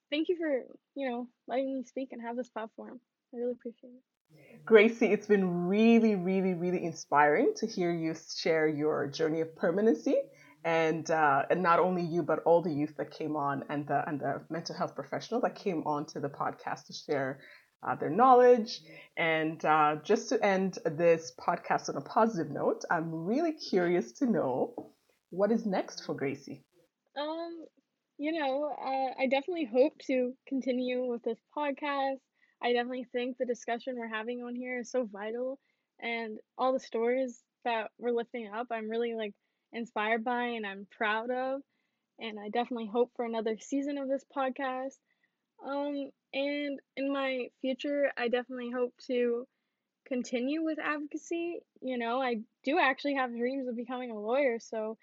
thank 0.10 0.30
you 0.30 0.38
for, 0.38 0.66
you 0.96 1.10
know, 1.10 1.28
letting 1.48 1.78
me 1.78 1.84
speak 1.84 2.10
and 2.12 2.22
have 2.22 2.36
this 2.36 2.50
platform. 2.50 3.00
I 3.34 3.38
really 3.38 3.54
appreciate 3.54 3.92
it. 3.92 4.66
Gracie, 4.66 5.08
it's 5.08 5.28
been 5.28 5.68
really, 5.68 6.16
really, 6.16 6.54
really 6.54 6.84
inspiring 6.84 7.54
to 7.58 7.66
hear 7.66 7.92
you 7.92 8.14
share 8.38 8.68
your 8.68 9.08
journey 9.08 9.42
of 9.42 9.56
permanency, 9.56 10.16
and 10.64 11.10
uh, 11.10 11.46
and 11.50 11.64
not 11.64 11.80
only 11.80 12.04
you, 12.04 12.22
but 12.22 12.40
all 12.44 12.62
the 12.62 12.72
youth 12.72 12.96
that 12.98 13.10
came 13.10 13.36
on 13.36 13.64
and 13.70 13.88
the 13.88 14.08
and 14.08 14.20
the 14.20 14.42
mental 14.50 14.76
health 14.76 14.94
professional 14.94 15.42
that 15.42 15.56
came 15.56 15.82
on 15.88 16.06
to 16.08 16.20
the 16.20 16.30
podcast 16.30 16.86
to 16.88 16.94
share 16.94 17.40
uh, 17.84 17.96
their 17.96 18.10
knowledge. 18.10 18.82
And 19.18 19.64
uh, 19.66 19.98
just 20.04 20.30
to 20.30 20.44
end 20.46 20.80
this 20.86 21.34
podcast 21.40 21.90
on 21.90 21.98
a 21.98 22.02
positive 22.02 22.52
note, 22.52 22.84
I'm 22.90 23.14
really 23.14 23.54
curious 23.54 24.12
to 24.14 24.26
know 24.26 24.92
what 25.30 25.52
is 25.52 25.66
next 25.66 26.06
for 26.06 26.16
Gracie. 26.16 26.64
Um, 27.18 27.66
you 28.18 28.32
know, 28.32 28.66
uh, 28.66 29.22
I 29.22 29.28
definitely 29.28 29.70
hope 29.72 29.98
to 30.08 30.34
continue 30.48 31.06
with 31.06 31.24
this 31.24 31.40
podcast. 31.56 32.20
I 32.62 32.74
definitely 32.74 33.08
think 33.12 33.38
the 33.38 33.46
discussion 33.46 33.96
we're 33.98 34.10
having 34.10 34.44
on 34.44 34.56
here 34.56 34.80
is 34.80 34.92
so 34.92 35.08
vital, 35.10 35.60
and 36.02 36.38
all 36.58 36.74
the 36.74 36.80
stories 36.80 37.42
that 37.66 37.92
we're 37.98 38.12
lifting 38.12 38.50
up, 38.54 38.68
I'm 38.72 38.90
really 38.90 39.16
like 39.16 39.34
inspired 39.72 40.24
by 40.24 40.44
and 40.44 40.66
I'm 40.66 40.88
proud 40.98 41.30
of. 41.32 41.62
And 42.20 42.38
I 42.38 42.50
definitely 42.50 42.90
hope 42.92 43.12
for 43.16 43.26
another 43.26 43.58
season 43.60 43.98
of 43.98 44.10
this 44.10 44.26
podcast. 44.36 44.98
Um, 45.66 46.10
and 46.34 46.80
in 46.96 47.12
my 47.14 47.48
future, 47.62 48.12
I 48.18 48.28
definitely 48.28 48.72
hope 48.72 48.94
to 49.08 49.48
continue 50.08 50.64
with 50.64 50.80
advocacy. 50.80 51.60
You 51.82 51.98
know, 51.98 52.22
I 52.22 52.38
do 52.64 52.78
actually 52.80 53.16
have 53.16 53.36
dreams 53.36 53.68
of 53.68 53.76
becoming 53.76 54.12
a 54.12 54.20
lawyer, 54.20 54.60
so 54.60 54.98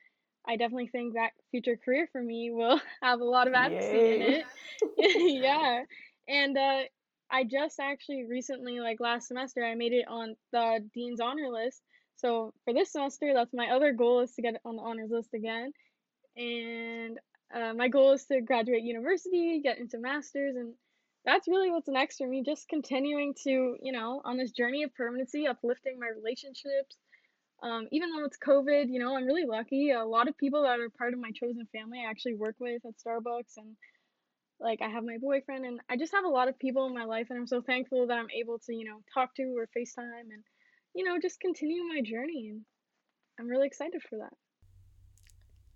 I 0.47 0.57
definitely 0.57 0.89
think 0.89 1.15
that 1.15 1.31
future 1.51 1.77
career 1.77 2.09
for 2.13 2.23
me 2.23 2.51
will 2.51 2.81
have 3.03 3.21
a 3.21 3.25
lot 3.25 3.49
of 3.49 3.55
advocacy 3.55 3.97
Yay. 3.97 4.15
in 4.15 4.23
it. 4.23 5.43
yeah. 5.43 5.83
And 6.29 6.57
uh, 6.57 6.83
I 7.31 7.45
just 7.45 7.81
actually 7.81 8.25
recently, 8.25 8.81
like 8.81 9.01
last 9.01 9.29
semester, 9.29 9.65
I 9.65 9.75
made 9.75 9.93
it 9.93 10.07
on 10.09 10.37
the 10.53 10.89
Dean's 10.95 11.21
Honor 11.21 11.51
List. 11.51 11.83
So 12.17 12.55
for 12.65 12.73
this 12.73 12.93
semester, 12.93 13.33
that's 13.35 13.53
my 13.53 13.69
other 13.71 13.93
goal 13.93 14.21
is 14.21 14.33
to 14.33 14.43
get 14.43 14.61
on 14.65 14.77
the 14.77 14.83
honors 14.83 15.11
list 15.11 15.35
again. 15.35 15.73
And 16.37 17.19
uh, 17.55 17.73
my 17.75 17.89
goal 17.89 18.13
is 18.13 18.25
to 18.27 18.41
graduate 18.41 18.83
university, 18.83 19.61
get 19.63 19.79
into 19.79 19.99
masters, 19.99 20.57
and 20.57 20.75
that's 21.25 21.49
really 21.49 21.71
what's 21.71 21.89
next 21.89 22.19
for 22.19 22.27
me. 22.27 22.43
Just 22.45 22.69
continuing 22.69 23.35
to, 23.45 23.77
you 23.83 23.93
know, 23.93 24.21
on 24.25 24.37
this 24.37 24.53
journey 24.53 24.83
of 24.83 24.95
permanency, 24.95 25.47
uplifting 25.47 25.99
my 25.99 26.09
relationships, 26.09 26.97
um, 27.63 27.89
even 27.91 28.11
though 28.11 28.25
it's 28.25 28.39
COVID, 28.39 28.87
you 28.89 29.01
know, 29.01 29.17
I'm 29.17 29.27
really 29.27 29.47
lucky. 29.47 29.91
A 29.91 30.05
lot 30.05 30.29
of 30.29 30.37
people 30.37 30.63
that 30.63 30.81
are 30.81 30.91
part 30.91 31.15
of 31.15 31.21
my 31.21 31.31
chosen 31.31 31.67
family 31.73 32.03
I 32.05 32.11
actually 32.11 32.35
work 32.35 32.57
with 32.59 32.83
at 32.85 32.95
Starbucks 32.99 33.57
and 33.57 33.77
like 34.61 34.81
I 34.83 34.89
have 34.89 35.05
my 35.05 35.19
boyfriend 35.21 35.65
and 35.65 35.81
I 35.89 35.97
just 35.97 36.15
have 36.15 36.25
a 36.25 36.29
lot 36.29 36.49
of 36.49 36.59
people 36.59 36.87
in 36.87 36.95
my 36.95 37.05
life 37.05 37.27
and 37.31 37.39
I'm 37.39 37.47
so 37.47 37.61
thankful 37.61 38.07
that 38.07 38.19
I'm 38.19 38.31
able 38.31 38.59
to, 38.61 38.75
you 38.75 38.85
know, 38.85 38.99
talk 39.13 39.35
to 39.37 39.43
or 39.57 39.69
FaceTime 39.77 40.33
and, 40.33 40.43
you 40.95 41.05
know, 41.05 41.19
just 41.21 41.41
continue 41.41 41.83
my 41.85 42.01
journey 42.03 42.49
and 42.51 42.63
I'm 43.39 43.49
really 43.49 43.67
excited 43.67 44.03
for 44.09 44.19
that. 44.19 44.33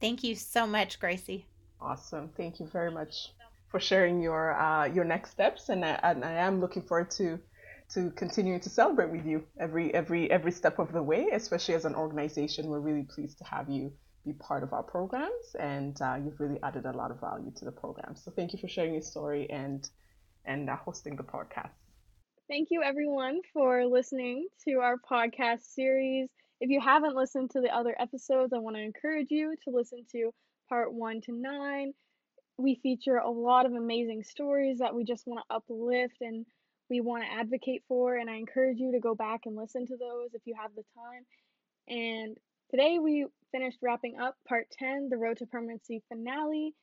Thank 0.01 0.25
you 0.25 0.35
so 0.35 0.67
much, 0.67 0.99
Gracie. 0.99 1.47
Awesome. 1.81 2.31
Thank 2.37 2.61
you 2.61 2.67
very 2.67 2.91
much 2.91 3.33
for 3.69 3.81
sharing 3.81 4.21
your 4.21 4.59
uh, 4.59 4.87
your 4.87 5.05
next 5.05 5.31
steps 5.31 5.69
and 5.69 5.85
I, 5.85 5.99
and 6.03 6.25
I 6.25 6.33
am 6.33 6.61
looking 6.61 6.83
forward 6.83 7.11
to 7.13 7.39
to 7.95 8.11
continue 8.11 8.59
to 8.59 8.69
celebrate 8.69 9.11
with 9.11 9.27
you 9.27 9.45
every 9.59 9.93
every 9.95 10.31
every 10.31 10.53
step 10.53 10.79
of 10.79 10.93
the 10.93 11.03
way 11.03 11.29
especially 11.33 11.75
as 11.75 11.85
an 11.85 11.95
organization 11.95 12.69
we're 12.69 12.79
really 12.79 13.03
pleased 13.03 13.39
to 13.39 13.45
have 13.45 13.69
you 13.69 13.93
be 14.25 14.33
part 14.35 14.63
of 14.63 14.73
our 14.73 14.83
programs, 14.83 15.55
and 15.59 16.01
uh, 16.03 16.17
you've 16.23 16.41
really 16.41 16.59
added 16.63 16.85
a 16.85 16.93
lot 16.93 17.11
of 17.11 17.21
value 17.21 17.51
to 17.57 17.65
the 17.65 17.73
program. 17.73 18.15
So 18.17 18.31
thank 18.31 18.53
you 18.53 18.59
for 18.59 18.69
sharing 18.69 18.93
your 18.93 19.03
story 19.03 19.49
and 19.51 19.89
and 20.45 20.69
uh, 20.69 20.77
hosting 20.77 21.17
the 21.17 21.23
podcast. 21.23 21.71
Thank 22.49 22.69
you, 22.71 22.83
everyone, 22.83 23.41
for 23.53 23.87
listening 23.87 24.49
to 24.67 24.81
our 24.81 24.97
podcast 25.11 25.63
series. 25.63 26.29
If 26.61 26.69
you 26.69 26.81
haven't 26.81 27.15
listened 27.15 27.51
to 27.53 27.61
the 27.61 27.75
other 27.75 27.95
episodes, 27.99 28.53
I 28.53 28.59
want 28.59 28.77
to 28.77 28.83
encourage 28.83 29.29
you 29.31 29.55
to 29.65 29.71
listen 29.71 30.05
to 30.13 30.31
part 30.71 30.95
one 30.95 31.21
to 31.23 31.33
nine. 31.33 31.93
We 32.57 32.81
feature 32.83 33.17
a 33.17 33.31
lot 33.31 33.67
of 33.67 33.73
amazing 33.73 34.23
stories 34.23 34.79
that 34.79 34.95
we 34.95 35.05
just 35.05 35.27
want 35.27 35.43
to 35.49 35.57
uplift 35.57 36.17
and 36.23 36.47
we 36.89 37.01
want 37.01 37.25
to 37.25 37.33
advocate 37.33 37.83
for. 37.89 38.17
And 38.17 38.31
I 38.31 38.37
encourage 38.37 38.79
you 38.79 38.93
to 38.93 39.01
go 39.01 39.15
back 39.15 39.43
and 39.45 39.57
listen 39.57 39.87
to 39.87 39.97
those 39.97 40.31
if 40.33 40.43
you 40.47 40.55
have 40.61 40.71
the 40.75 40.85
time. 40.95 41.27
And 41.89 42.37
today 42.71 42.99
we 42.99 43.27
finished 43.53 43.79
wrapping 43.83 44.19
up 44.19 44.37
part 44.49 44.69
10, 44.79 45.09
the 45.11 45.19
Road 45.19 45.39
to 45.39 45.47
Permanency 45.47 46.03
finale. 46.09 46.75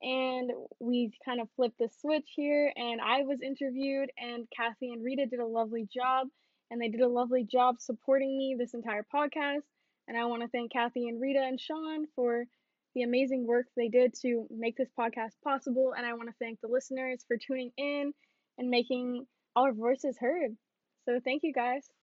And 0.00 0.50
we 0.80 1.12
kind 1.24 1.40
of 1.40 1.48
flipped 1.56 1.78
the 1.78 1.88
switch 2.00 2.30
here, 2.36 2.72
and 2.76 3.00
I 3.00 3.22
was 3.22 3.40
interviewed, 3.42 4.10
and 4.16 4.46
Kathy 4.56 4.92
and 4.92 5.02
Rita 5.02 5.26
did 5.26 5.40
a 5.40 5.46
lovely 5.46 5.88
job, 5.92 6.28
and 6.70 6.80
they 6.80 6.86
did 6.86 7.00
a 7.00 7.08
lovely 7.08 7.42
job 7.42 7.80
supporting 7.80 8.38
me 8.38 8.54
this 8.56 8.74
entire 8.74 9.04
podcast. 9.12 9.64
And 10.06 10.16
I 10.16 10.26
want 10.26 10.42
to 10.42 10.48
thank 10.48 10.72
Kathy 10.72 11.08
and 11.08 11.20
Rita 11.20 11.40
and 11.40 11.60
Sean 11.60 12.06
for 12.14 12.44
the 12.98 13.04
amazing 13.04 13.46
work 13.46 13.68
they 13.76 13.88
did 13.88 14.14
to 14.22 14.46
make 14.50 14.76
this 14.76 14.90
podcast 14.98 15.32
possible. 15.44 15.94
And 15.96 16.06
I 16.06 16.14
want 16.14 16.28
to 16.30 16.34
thank 16.40 16.60
the 16.60 16.68
listeners 16.68 17.24
for 17.28 17.38
tuning 17.38 17.72
in 17.78 18.12
and 18.58 18.70
making 18.70 19.26
our 19.56 19.72
voices 19.72 20.18
heard. 20.18 20.56
So 21.06 21.20
thank 21.24 21.42
you 21.44 21.52
guys. 21.54 21.88